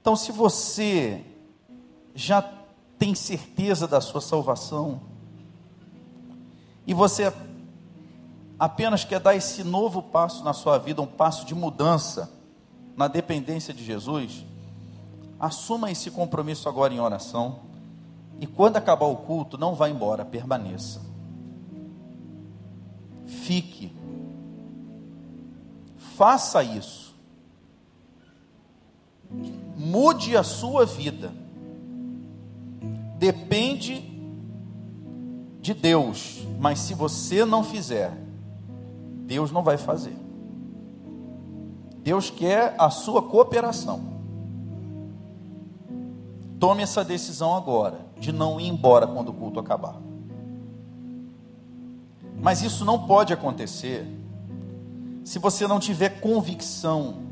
Então, 0.00 0.16
se 0.16 0.32
você 0.32 1.22
já 2.14 2.40
tem 2.98 3.14
certeza 3.14 3.86
da 3.86 4.00
sua 4.00 4.22
salvação, 4.22 5.02
e 6.86 6.94
você 6.94 7.30
apenas 8.58 9.04
quer 9.04 9.20
dar 9.20 9.36
esse 9.36 9.62
novo 9.62 10.02
passo 10.02 10.42
na 10.42 10.54
sua 10.54 10.78
vida, 10.78 11.02
um 11.02 11.06
passo 11.06 11.44
de 11.44 11.54
mudança 11.54 12.32
na 12.96 13.06
dependência 13.06 13.74
de 13.74 13.84
Jesus, 13.84 14.46
assuma 15.38 15.90
esse 15.90 16.10
compromisso 16.10 16.70
agora 16.70 16.94
em 16.94 17.00
oração. 17.00 17.69
E 18.40 18.46
quando 18.46 18.76
acabar 18.76 19.06
o 19.06 19.16
culto, 19.16 19.56
não 19.56 19.74
vá 19.74 19.88
embora, 19.88 20.24
permaneça. 20.24 21.00
Fique. 23.26 23.94
Faça 26.16 26.64
isso. 26.64 27.14
Mude 29.76 30.36
a 30.36 30.42
sua 30.42 30.84
vida 30.84 31.32
depende 33.20 34.02
de 35.60 35.74
Deus, 35.74 36.42
mas 36.58 36.78
se 36.78 36.94
você 36.94 37.44
não 37.44 37.62
fizer, 37.62 38.10
Deus 39.26 39.52
não 39.52 39.62
vai 39.62 39.76
fazer. 39.76 40.16
Deus 42.02 42.30
quer 42.30 42.74
a 42.78 42.88
sua 42.88 43.20
cooperação. 43.20 44.00
Tome 46.58 46.82
essa 46.82 47.04
decisão 47.04 47.54
agora, 47.54 47.98
de 48.20 48.30
não 48.30 48.60
ir 48.60 48.68
embora 48.68 49.06
quando 49.06 49.30
o 49.30 49.32
culto 49.32 49.58
acabar. 49.58 49.96
Mas 52.40 52.62
isso 52.62 52.84
não 52.84 53.06
pode 53.06 53.32
acontecer 53.32 54.06
se 55.24 55.38
você 55.38 55.66
não 55.66 55.80
tiver 55.80 56.20
convicção 56.20 57.22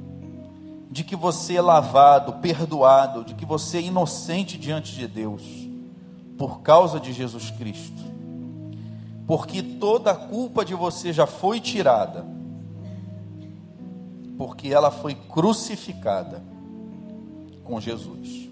de 0.91 1.05
que 1.05 1.14
você 1.14 1.57
é 1.57 1.61
lavado, 1.61 2.34
perdoado, 2.34 3.24
de 3.24 3.34
que 3.34 3.45
você 3.45 3.78
é 3.78 3.82
inocente 3.82 4.57
diante 4.57 4.95
de 4.95 5.07
Deus 5.07 5.43
por 6.36 6.61
causa 6.61 6.99
de 6.99 7.12
Jesus 7.12 7.51
Cristo. 7.51 8.03
Porque 9.26 9.62
toda 9.62 10.12
a 10.12 10.16
culpa 10.16 10.64
de 10.64 10.74
você 10.74 11.12
já 11.12 11.26
foi 11.26 11.61
tirada, 11.61 12.24
porque 14.39 14.68
ela 14.68 14.91
foi 14.91 15.14
crucificada 15.14 16.43
com 17.64 17.78
Jesus. 17.78 18.47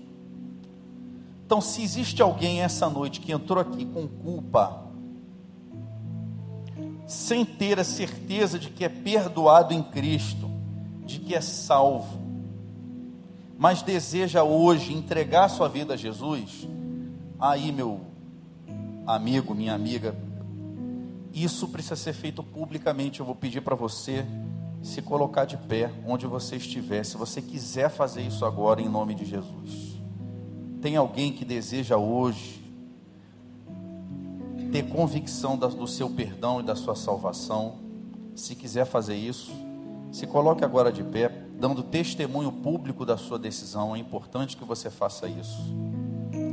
Então, 1.47 1.61
se 1.61 1.83
existe 1.83 2.21
alguém 2.21 2.61
essa 2.61 2.91
noite 2.91 3.21
que 3.21 3.33
entrou 3.33 3.61
aqui 3.61 3.87
com 3.87 4.07
culpa, 4.07 4.85
sem 7.07 7.45
ter 7.45 7.79
a 7.79 7.85
certeza 7.85 8.59
de 8.59 8.69
que 8.69 8.85
é 8.85 8.89
perdoado 8.89 9.73
em 9.73 9.83
Cristo, 9.83 10.51
de 11.07 11.21
que 11.21 11.35
é 11.35 11.41
salvo, 11.41 12.21
mas 13.57 13.81
deseja 13.81 14.43
hoje 14.43 14.93
entregar 14.93 15.49
sua 15.49 15.69
vida 15.69 15.95
a 15.95 15.97
Jesus, 15.97 16.67
Aí, 17.39 17.71
meu 17.71 18.01
amigo, 19.07 19.55
minha 19.55 19.75
amiga, 19.75 20.17
isso 21.35 21.69
precisa 21.69 21.97
ser 21.97 22.15
feito 22.15 22.43
publicamente. 22.43 23.21
Eu 23.21 23.27
vou 23.27 23.35
pedir 23.35 23.61
para 23.61 23.75
você 23.75 24.25
se 24.83 25.03
colocar 25.03 25.45
de 25.45 25.57
pé 25.57 25.93
onde 26.07 26.27
você 26.27 26.57
estiver, 26.57 27.05
se 27.05 27.17
você 27.17 27.43
quiser 27.43 27.91
fazer 27.91 28.23
isso 28.23 28.45
agora 28.45 28.81
em 28.81 28.89
nome 28.89 29.15
de 29.15 29.27
Jesus. 29.27 29.96
Tem 30.87 30.95
alguém 30.95 31.33
que 31.33 31.45
deseja 31.45 31.97
hoje 31.97 32.63
ter 34.71 34.85
convicção 34.85 35.57
do 35.57 35.85
seu 35.85 36.09
perdão 36.09 36.61
e 36.61 36.63
da 36.63 36.77
sua 36.77 36.95
salvação? 36.95 37.75
Se 38.37 38.55
quiser 38.55 38.85
fazer 38.85 39.17
isso, 39.17 39.51
se 40.13 40.29
coloque 40.29 40.65
agora 40.65 40.93
de 40.93 41.03
pé, 41.03 41.29
dando 41.59 41.83
testemunho 41.83 42.53
público 42.53 43.05
da 43.05 43.17
sua 43.17 43.37
decisão. 43.37 43.97
É 43.97 43.99
importante 43.99 44.57
que 44.57 44.65
você 44.65 44.89
faça 44.89 45.27
isso. 45.27 45.75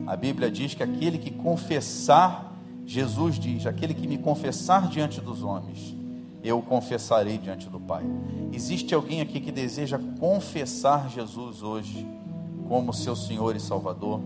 A 0.07 0.17
Bíblia 0.17 0.49
diz 0.49 0.73
que 0.73 0.81
aquele 0.81 1.19
que 1.19 1.29
confessar, 1.29 2.57
Jesus 2.87 3.37
diz, 3.37 3.67
aquele 3.67 3.93
que 3.93 4.07
me 4.07 4.17
confessar 4.17 4.89
diante 4.89 5.21
dos 5.21 5.43
homens, 5.43 5.95
eu 6.43 6.59
confessarei 6.59 7.37
diante 7.37 7.69
do 7.69 7.79
Pai. 7.79 8.03
Existe 8.51 8.95
alguém 8.95 9.21
aqui 9.21 9.39
que 9.39 9.51
deseja 9.51 9.99
confessar 10.19 11.07
Jesus 11.07 11.61
hoje 11.61 12.22
como 12.67 12.93
seu 12.93 13.15
Senhor 13.15 13.55
e 13.55 13.59
Salvador, 13.59 14.21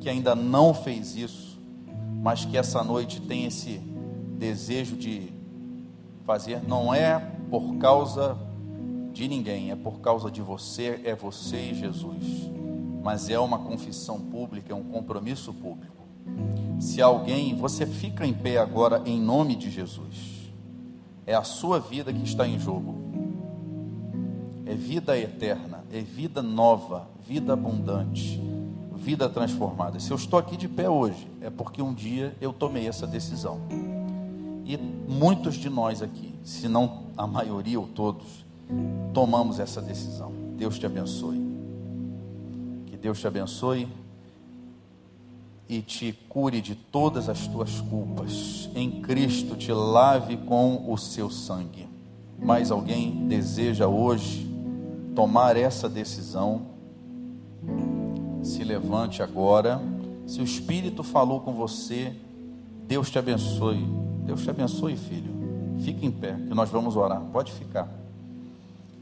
que 0.00 0.08
ainda 0.08 0.34
não 0.34 0.74
fez 0.74 1.16
isso, 1.16 1.60
mas 2.22 2.44
que 2.44 2.56
essa 2.56 2.82
noite 2.82 3.20
tem 3.20 3.44
esse 3.44 3.78
desejo 4.38 4.96
de 4.96 5.32
fazer, 6.24 6.62
não 6.66 6.94
é 6.94 7.18
por 7.50 7.76
causa 7.76 8.36
de 9.12 9.26
ninguém, 9.26 9.70
é 9.70 9.76
por 9.76 10.00
causa 10.00 10.30
de 10.30 10.40
você, 10.40 11.00
é 11.04 11.14
você 11.14 11.70
e 11.70 11.74
Jesus 11.74 12.50
mas 13.02 13.30
é 13.30 13.38
uma 13.38 13.58
confissão 13.58 14.20
pública, 14.20 14.72
é 14.72 14.76
um 14.76 14.84
compromisso 14.84 15.52
público. 15.52 15.96
Se 16.78 17.00
alguém, 17.00 17.56
você 17.56 17.86
fica 17.86 18.26
em 18.26 18.32
pé 18.32 18.58
agora 18.58 19.02
em 19.06 19.20
nome 19.20 19.56
de 19.56 19.70
Jesus. 19.70 20.52
É 21.26 21.34
a 21.34 21.42
sua 21.42 21.80
vida 21.80 22.12
que 22.12 22.22
está 22.22 22.46
em 22.46 22.58
jogo. 22.58 22.94
É 24.66 24.74
vida 24.74 25.18
eterna, 25.18 25.84
é 25.92 26.00
vida 26.00 26.42
nova, 26.42 27.08
vida 27.26 27.52
abundante, 27.52 28.40
vida 28.96 29.28
transformada. 29.28 29.98
Se 29.98 30.10
eu 30.10 30.16
estou 30.16 30.38
aqui 30.38 30.56
de 30.56 30.68
pé 30.68 30.88
hoje, 30.88 31.28
é 31.40 31.50
porque 31.50 31.80
um 31.80 31.94
dia 31.94 32.34
eu 32.40 32.52
tomei 32.52 32.86
essa 32.86 33.06
decisão. 33.06 33.60
E 34.64 34.76
muitos 34.76 35.54
de 35.54 35.68
nós 35.68 36.02
aqui, 36.02 36.34
se 36.44 36.68
não 36.68 37.04
a 37.16 37.26
maioria 37.26 37.80
ou 37.80 37.86
todos, 37.86 38.44
tomamos 39.12 39.58
essa 39.58 39.80
decisão 39.80 40.40
Deus 40.60 40.78
te 40.78 40.84
abençoe. 40.84 41.40
Que 42.84 42.94
Deus 42.94 43.18
te 43.18 43.26
abençoe 43.26 43.88
e 45.66 45.80
te 45.80 46.12
cure 46.28 46.60
de 46.60 46.74
todas 46.74 47.30
as 47.30 47.46
tuas 47.46 47.80
culpas. 47.80 48.68
Em 48.74 49.00
Cristo 49.00 49.56
te 49.56 49.72
lave 49.72 50.36
com 50.36 50.92
o 50.92 50.98
seu 50.98 51.30
sangue. 51.30 51.88
Mais 52.38 52.70
alguém 52.70 53.26
deseja 53.26 53.88
hoje 53.88 54.54
tomar 55.14 55.56
essa 55.56 55.88
decisão? 55.88 56.69
Se 58.42 58.64
levante 58.64 59.22
agora. 59.22 59.80
Se 60.26 60.40
o 60.40 60.44
Espírito 60.44 61.02
falou 61.02 61.40
com 61.40 61.52
você, 61.52 62.14
Deus 62.86 63.10
te 63.10 63.18
abençoe. 63.18 63.84
Deus 64.24 64.42
te 64.42 64.50
abençoe, 64.50 64.96
filho. 64.96 65.30
Fique 65.80 66.04
em 66.04 66.10
pé, 66.10 66.34
que 66.34 66.54
nós 66.54 66.70
vamos 66.70 66.96
orar. 66.96 67.20
Pode 67.32 67.52
ficar. 67.52 67.88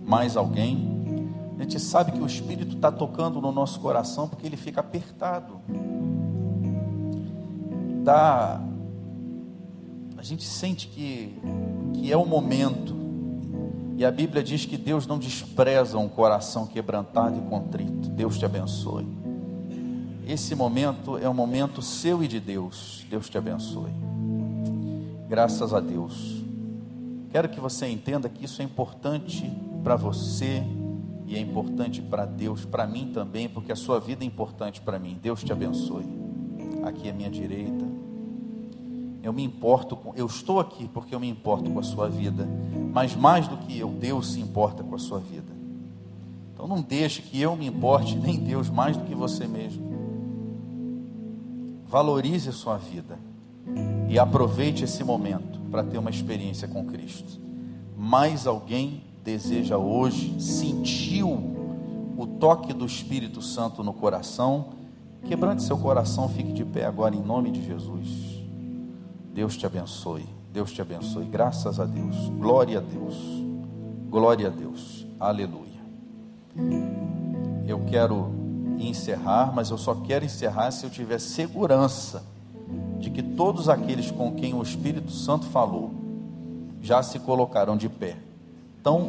Mais 0.00 0.36
alguém? 0.36 1.26
A 1.58 1.62
gente 1.62 1.80
sabe 1.80 2.12
que 2.12 2.20
o 2.20 2.26
Espírito 2.26 2.76
está 2.76 2.90
tocando 2.90 3.40
no 3.40 3.50
nosso 3.50 3.80
coração 3.80 4.28
porque 4.28 4.46
ele 4.46 4.56
fica 4.56 4.80
apertado 4.80 5.60
dá. 8.08 8.62
A 10.16 10.22
gente 10.22 10.44
sente 10.44 10.88
que, 10.88 11.38
que 11.92 12.10
é 12.10 12.16
o 12.16 12.24
momento. 12.24 12.96
E 13.98 14.04
a 14.04 14.12
Bíblia 14.12 14.44
diz 14.44 14.64
que 14.64 14.76
Deus 14.76 15.08
não 15.08 15.18
despreza 15.18 15.98
um 15.98 16.08
coração 16.08 16.68
quebrantado 16.68 17.36
e 17.36 17.40
contrito. 17.50 18.08
Deus 18.10 18.38
te 18.38 18.44
abençoe. 18.44 19.04
Esse 20.24 20.54
momento 20.54 21.18
é 21.18 21.28
um 21.28 21.34
momento 21.34 21.82
seu 21.82 22.22
e 22.22 22.28
de 22.28 22.38
Deus. 22.38 23.04
Deus 23.10 23.28
te 23.28 23.36
abençoe. 23.36 23.90
Graças 25.28 25.74
a 25.74 25.80
Deus. 25.80 26.44
Quero 27.32 27.48
que 27.48 27.58
você 27.58 27.88
entenda 27.88 28.28
que 28.28 28.44
isso 28.44 28.62
é 28.62 28.64
importante 28.64 29.52
para 29.82 29.96
você 29.96 30.62
e 31.26 31.34
é 31.34 31.40
importante 31.40 32.00
para 32.00 32.24
Deus, 32.24 32.64
para 32.64 32.86
mim 32.86 33.10
também, 33.12 33.48
porque 33.48 33.72
a 33.72 33.76
sua 33.76 33.98
vida 33.98 34.22
é 34.22 34.26
importante 34.28 34.80
para 34.80 35.00
mim. 35.00 35.18
Deus 35.20 35.42
te 35.42 35.52
abençoe. 35.52 36.06
Aqui 36.84 37.10
à 37.10 37.12
minha 37.12 37.28
direita. 37.30 37.87
Eu 39.22 39.32
me 39.32 39.42
importo 39.42 39.96
com, 39.96 40.14
eu 40.14 40.26
estou 40.26 40.60
aqui 40.60 40.88
porque 40.88 41.14
eu 41.14 41.20
me 41.20 41.28
importo 41.28 41.70
com 41.70 41.78
a 41.78 41.82
sua 41.82 42.08
vida, 42.08 42.48
mas 42.92 43.16
mais 43.16 43.48
do 43.48 43.56
que 43.56 43.76
eu, 43.78 43.90
Deus 43.90 44.32
se 44.32 44.40
importa 44.40 44.82
com 44.82 44.94
a 44.94 44.98
sua 44.98 45.18
vida. 45.18 45.52
Então 46.54 46.66
não 46.66 46.82
deixe 46.82 47.22
que 47.22 47.40
eu 47.40 47.54
me 47.56 47.66
importe, 47.66 48.16
nem 48.16 48.36
Deus 48.36 48.68
mais 48.68 48.96
do 48.96 49.04
que 49.04 49.14
você 49.14 49.46
mesmo. 49.46 49.86
Valorize 51.88 52.48
a 52.48 52.52
sua 52.52 52.76
vida 52.76 53.18
e 54.08 54.18
aproveite 54.18 54.84
esse 54.84 55.02
momento 55.04 55.58
para 55.70 55.84
ter 55.84 55.98
uma 55.98 56.10
experiência 56.10 56.66
com 56.66 56.84
Cristo. 56.84 57.40
Mais 57.96 58.46
alguém 58.46 59.02
deseja 59.24 59.76
hoje, 59.76 60.40
sentiu 60.40 61.28
o 62.16 62.26
toque 62.26 62.72
do 62.72 62.86
Espírito 62.86 63.40
Santo 63.40 63.84
no 63.84 63.92
coração? 63.92 64.70
Quebrante 65.24 65.62
seu 65.62 65.76
coração, 65.76 66.28
fique 66.28 66.52
de 66.52 66.64
pé 66.64 66.84
agora 66.86 67.14
em 67.14 67.22
nome 67.22 67.50
de 67.50 67.64
Jesus. 67.64 68.27
Deus 69.38 69.56
te 69.56 69.64
abençoe. 69.64 70.26
Deus 70.52 70.72
te 70.72 70.82
abençoe. 70.82 71.24
Graças 71.24 71.78
a 71.78 71.84
Deus. 71.84 72.28
Glória 72.40 72.78
a 72.78 72.80
Deus. 72.80 73.14
Glória 74.10 74.48
a 74.48 74.50
Deus. 74.50 75.06
Aleluia. 75.20 75.78
Eu 77.64 77.84
quero 77.84 78.32
encerrar, 78.80 79.52
mas 79.54 79.70
eu 79.70 79.78
só 79.78 79.94
quero 79.94 80.24
encerrar 80.24 80.72
se 80.72 80.84
eu 80.84 80.90
tiver 80.90 81.20
segurança 81.20 82.24
de 82.98 83.10
que 83.10 83.22
todos 83.22 83.68
aqueles 83.68 84.10
com 84.10 84.34
quem 84.34 84.54
o 84.54 84.60
Espírito 84.60 85.12
Santo 85.12 85.46
falou 85.46 85.94
já 86.82 87.00
se 87.00 87.20
colocaram 87.20 87.76
de 87.76 87.88
pé. 87.88 88.16
Então, 88.80 89.08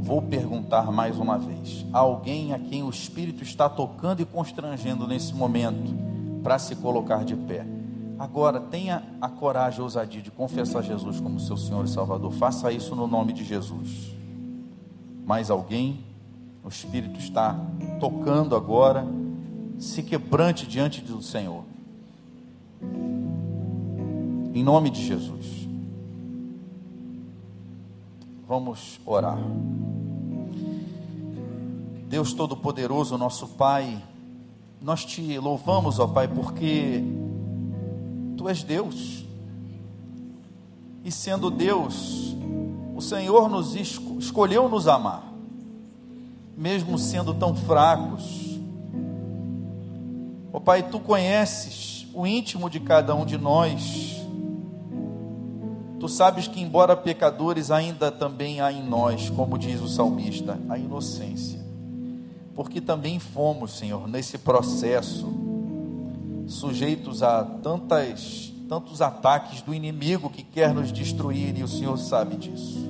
vou 0.00 0.22
perguntar 0.22 0.90
mais 0.90 1.18
uma 1.18 1.38
vez: 1.38 1.86
alguém 1.92 2.52
a 2.52 2.58
quem 2.58 2.82
o 2.82 2.90
Espírito 2.90 3.44
está 3.44 3.68
tocando 3.68 4.20
e 4.20 4.24
constrangendo 4.24 5.06
nesse 5.06 5.32
momento 5.32 5.94
para 6.42 6.58
se 6.58 6.74
colocar 6.74 7.24
de 7.24 7.36
pé? 7.36 7.75
Agora, 8.18 8.60
tenha 8.60 9.02
a 9.20 9.28
coragem, 9.28 9.80
a 9.80 9.82
ousadia 9.82 10.22
de 10.22 10.30
confessar 10.30 10.82
Jesus 10.82 11.20
como 11.20 11.38
seu 11.38 11.56
Senhor 11.56 11.84
e 11.84 11.88
Salvador. 11.88 12.32
Faça 12.32 12.72
isso 12.72 12.94
no 12.96 13.06
nome 13.06 13.32
de 13.32 13.44
Jesus. 13.44 14.14
Mais 15.26 15.50
alguém? 15.50 16.00
O 16.64 16.68
Espírito 16.68 17.18
está 17.18 17.58
tocando 18.00 18.56
agora. 18.56 19.06
Se 19.78 20.02
quebrante 20.02 20.66
diante 20.66 21.02
do 21.02 21.20
Senhor. 21.22 21.64
Em 24.54 24.62
nome 24.64 24.88
de 24.88 25.04
Jesus. 25.04 25.68
Vamos 28.48 28.98
orar. 29.04 29.38
Deus 32.08 32.32
Todo-Poderoso, 32.32 33.18
nosso 33.18 33.48
Pai, 33.48 34.02
nós 34.80 35.04
te 35.04 35.38
louvamos, 35.38 35.98
ó 35.98 36.06
Pai, 36.06 36.28
porque 36.28 37.02
Tu 38.46 38.50
és 38.50 38.62
Deus. 38.62 39.24
E 41.04 41.10
sendo 41.10 41.50
Deus, 41.50 42.36
o 42.94 43.00
Senhor 43.00 43.48
nos 43.48 43.74
escolheu 43.74 44.68
nos 44.68 44.86
amar, 44.86 45.32
mesmo 46.56 46.96
sendo 46.96 47.34
tão 47.34 47.56
fracos. 47.56 48.56
Ó 50.52 50.58
oh, 50.58 50.60
Pai, 50.60 50.88
tu 50.88 51.00
conheces 51.00 52.06
o 52.14 52.24
íntimo 52.24 52.70
de 52.70 52.78
cada 52.78 53.16
um 53.16 53.26
de 53.26 53.36
nós. 53.36 54.16
Tu 55.98 56.08
sabes 56.08 56.46
que, 56.46 56.60
embora 56.60 56.96
pecadores, 56.96 57.72
ainda 57.72 58.12
também 58.12 58.60
há 58.60 58.70
em 58.70 58.84
nós, 58.84 59.28
como 59.28 59.58
diz 59.58 59.80
o 59.80 59.88
salmista, 59.88 60.56
a 60.68 60.78
inocência. 60.78 61.58
Porque 62.54 62.80
também 62.80 63.18
fomos, 63.18 63.76
Senhor, 63.76 64.06
nesse 64.06 64.38
processo 64.38 65.45
sujeitos 66.46 67.22
a 67.22 67.44
tantas, 67.44 68.52
tantos 68.68 69.02
ataques 69.02 69.62
do 69.62 69.74
inimigo 69.74 70.30
que 70.30 70.42
quer 70.42 70.72
nos 70.72 70.92
destruir, 70.92 71.56
e 71.58 71.62
o 71.62 71.68
Senhor 71.68 71.96
sabe 71.98 72.36
disso. 72.36 72.86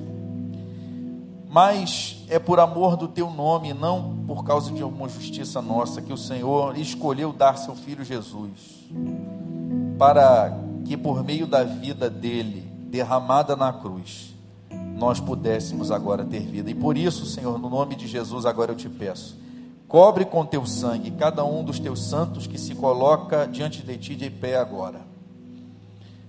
Mas 1.49 2.23
é 2.29 2.37
por 2.37 2.59
amor 2.59 2.97
do 2.97 3.07
teu 3.07 3.29
nome, 3.31 3.73
não 3.73 4.23
por 4.27 4.43
causa 4.43 4.71
de 4.71 4.81
alguma 4.81 5.09
justiça 5.09 5.61
nossa, 5.61 6.01
que 6.01 6.13
o 6.13 6.17
Senhor 6.17 6.77
escolheu 6.77 7.33
dar 7.33 7.57
seu 7.57 7.75
filho 7.75 8.03
Jesus, 8.03 8.85
para 9.97 10.57
que 10.85 10.95
por 10.95 11.23
meio 11.23 11.47
da 11.47 11.63
vida 11.63 12.09
dele, 12.09 12.69
derramada 12.89 13.55
na 13.55 13.73
cruz, 13.73 14.33
nós 14.95 15.19
pudéssemos 15.19 15.91
agora 15.91 16.25
ter 16.25 16.41
vida. 16.41 16.69
E 16.69 16.75
por 16.75 16.97
isso, 16.97 17.25
Senhor, 17.25 17.57
no 17.57 17.69
nome 17.69 17.95
de 17.95 18.07
Jesus, 18.07 18.45
agora 18.45 18.71
eu 18.71 18.75
te 18.75 18.89
peço 18.89 19.46
Cobre 19.87 20.25
com 20.25 20.45
teu 20.45 20.65
sangue 20.65 21.11
cada 21.11 21.45
um 21.45 21.63
dos 21.63 21.79
teus 21.79 22.03
santos 22.03 22.45
que 22.45 22.57
se 22.57 22.75
coloca 22.75 23.45
diante 23.45 23.81
de 23.81 23.97
ti 23.97 24.15
de 24.15 24.29
pé 24.29 24.57
agora. 24.57 24.99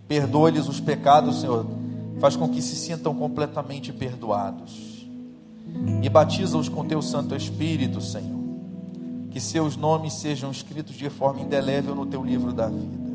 Perdoa-lhes 0.07 0.69
os 0.69 0.79
pecados, 0.79 1.41
Senhor. 1.41 1.67
Faz 2.21 2.37
com 2.37 2.49
que 2.49 2.63
se 2.63 2.77
sintam 2.77 3.15
completamente 3.15 3.93
perdoados. 3.93 5.07
E 6.03 6.09
batiza-os 6.09 6.69
com 6.69 6.87
teu 6.87 7.03
Santo 7.03 7.35
Espírito, 7.35 8.01
Senhor. 8.01 8.39
Que 9.31 9.41
seus 9.41 9.77
nomes 9.77 10.15
sejam 10.15 10.51
escritos 10.51 10.95
de 10.95 11.11
forma 11.11 11.41
indelével 11.41 11.95
no 11.95 12.07
teu 12.07 12.25
livro 12.25 12.53
da 12.53 12.69
vida. 12.69 13.09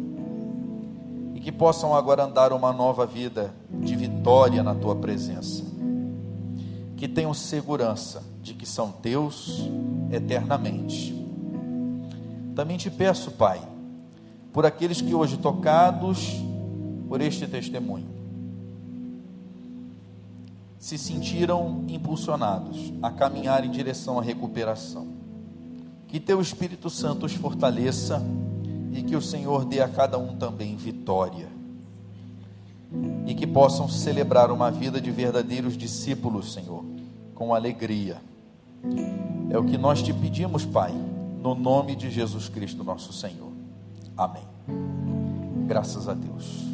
E 1.35 1.39
que 1.39 1.51
possam 1.51 1.95
agora 1.95 2.25
andar 2.25 2.51
uma 2.51 2.73
nova 2.73 3.05
vida 3.05 3.53
de 3.71 3.95
vitória 3.95 4.61
na 4.61 4.75
tua 4.75 4.95
presença. 4.95 5.72
Que 7.03 7.07
tenham 7.09 7.33
segurança 7.33 8.23
de 8.41 8.53
que 8.53 8.65
são 8.65 8.89
teus 8.89 9.69
eternamente. 10.09 11.13
Também 12.55 12.77
te 12.77 12.89
peço, 12.89 13.31
Pai, 13.31 13.61
por 14.53 14.65
aqueles 14.65 15.01
que 15.01 15.13
hoje 15.13 15.35
tocados 15.35 16.29
por 17.09 17.19
este 17.19 17.45
testemunho 17.45 18.07
se 20.79 20.97
sentiram 20.97 21.83
impulsionados 21.89 22.93
a 23.01 23.11
caminhar 23.11 23.65
em 23.65 23.69
direção 23.69 24.17
à 24.17 24.21
recuperação. 24.21 25.05
Que 26.07 26.21
teu 26.21 26.39
Espírito 26.39 26.89
Santo 26.89 27.25
os 27.25 27.33
fortaleça 27.33 28.23
e 28.93 29.03
que 29.03 29.17
o 29.17 29.21
Senhor 29.21 29.65
dê 29.65 29.81
a 29.81 29.89
cada 29.89 30.17
um 30.17 30.37
também 30.37 30.77
vitória. 30.77 31.49
E 33.27 33.35
que 33.35 33.45
possam 33.45 33.89
celebrar 33.89 34.49
uma 34.51 34.71
vida 34.71 35.01
de 35.01 35.11
verdadeiros 35.11 35.75
discípulos, 35.75 36.53
Senhor, 36.53 36.92
com 37.43 37.53
alegria 37.53 38.21
é 39.49 39.57
o 39.57 39.65
que 39.65 39.77
nós 39.77 40.01
te 40.01 40.13
pedimos, 40.13 40.65
Pai, 40.65 40.93
no 41.41 41.53
nome 41.53 41.93
de 41.93 42.09
Jesus 42.09 42.47
Cristo, 42.47 42.85
nosso 42.85 43.11
Senhor. 43.11 43.51
Amém. 44.15 44.43
Graças 45.67 46.07
a 46.07 46.13
Deus. 46.13 46.72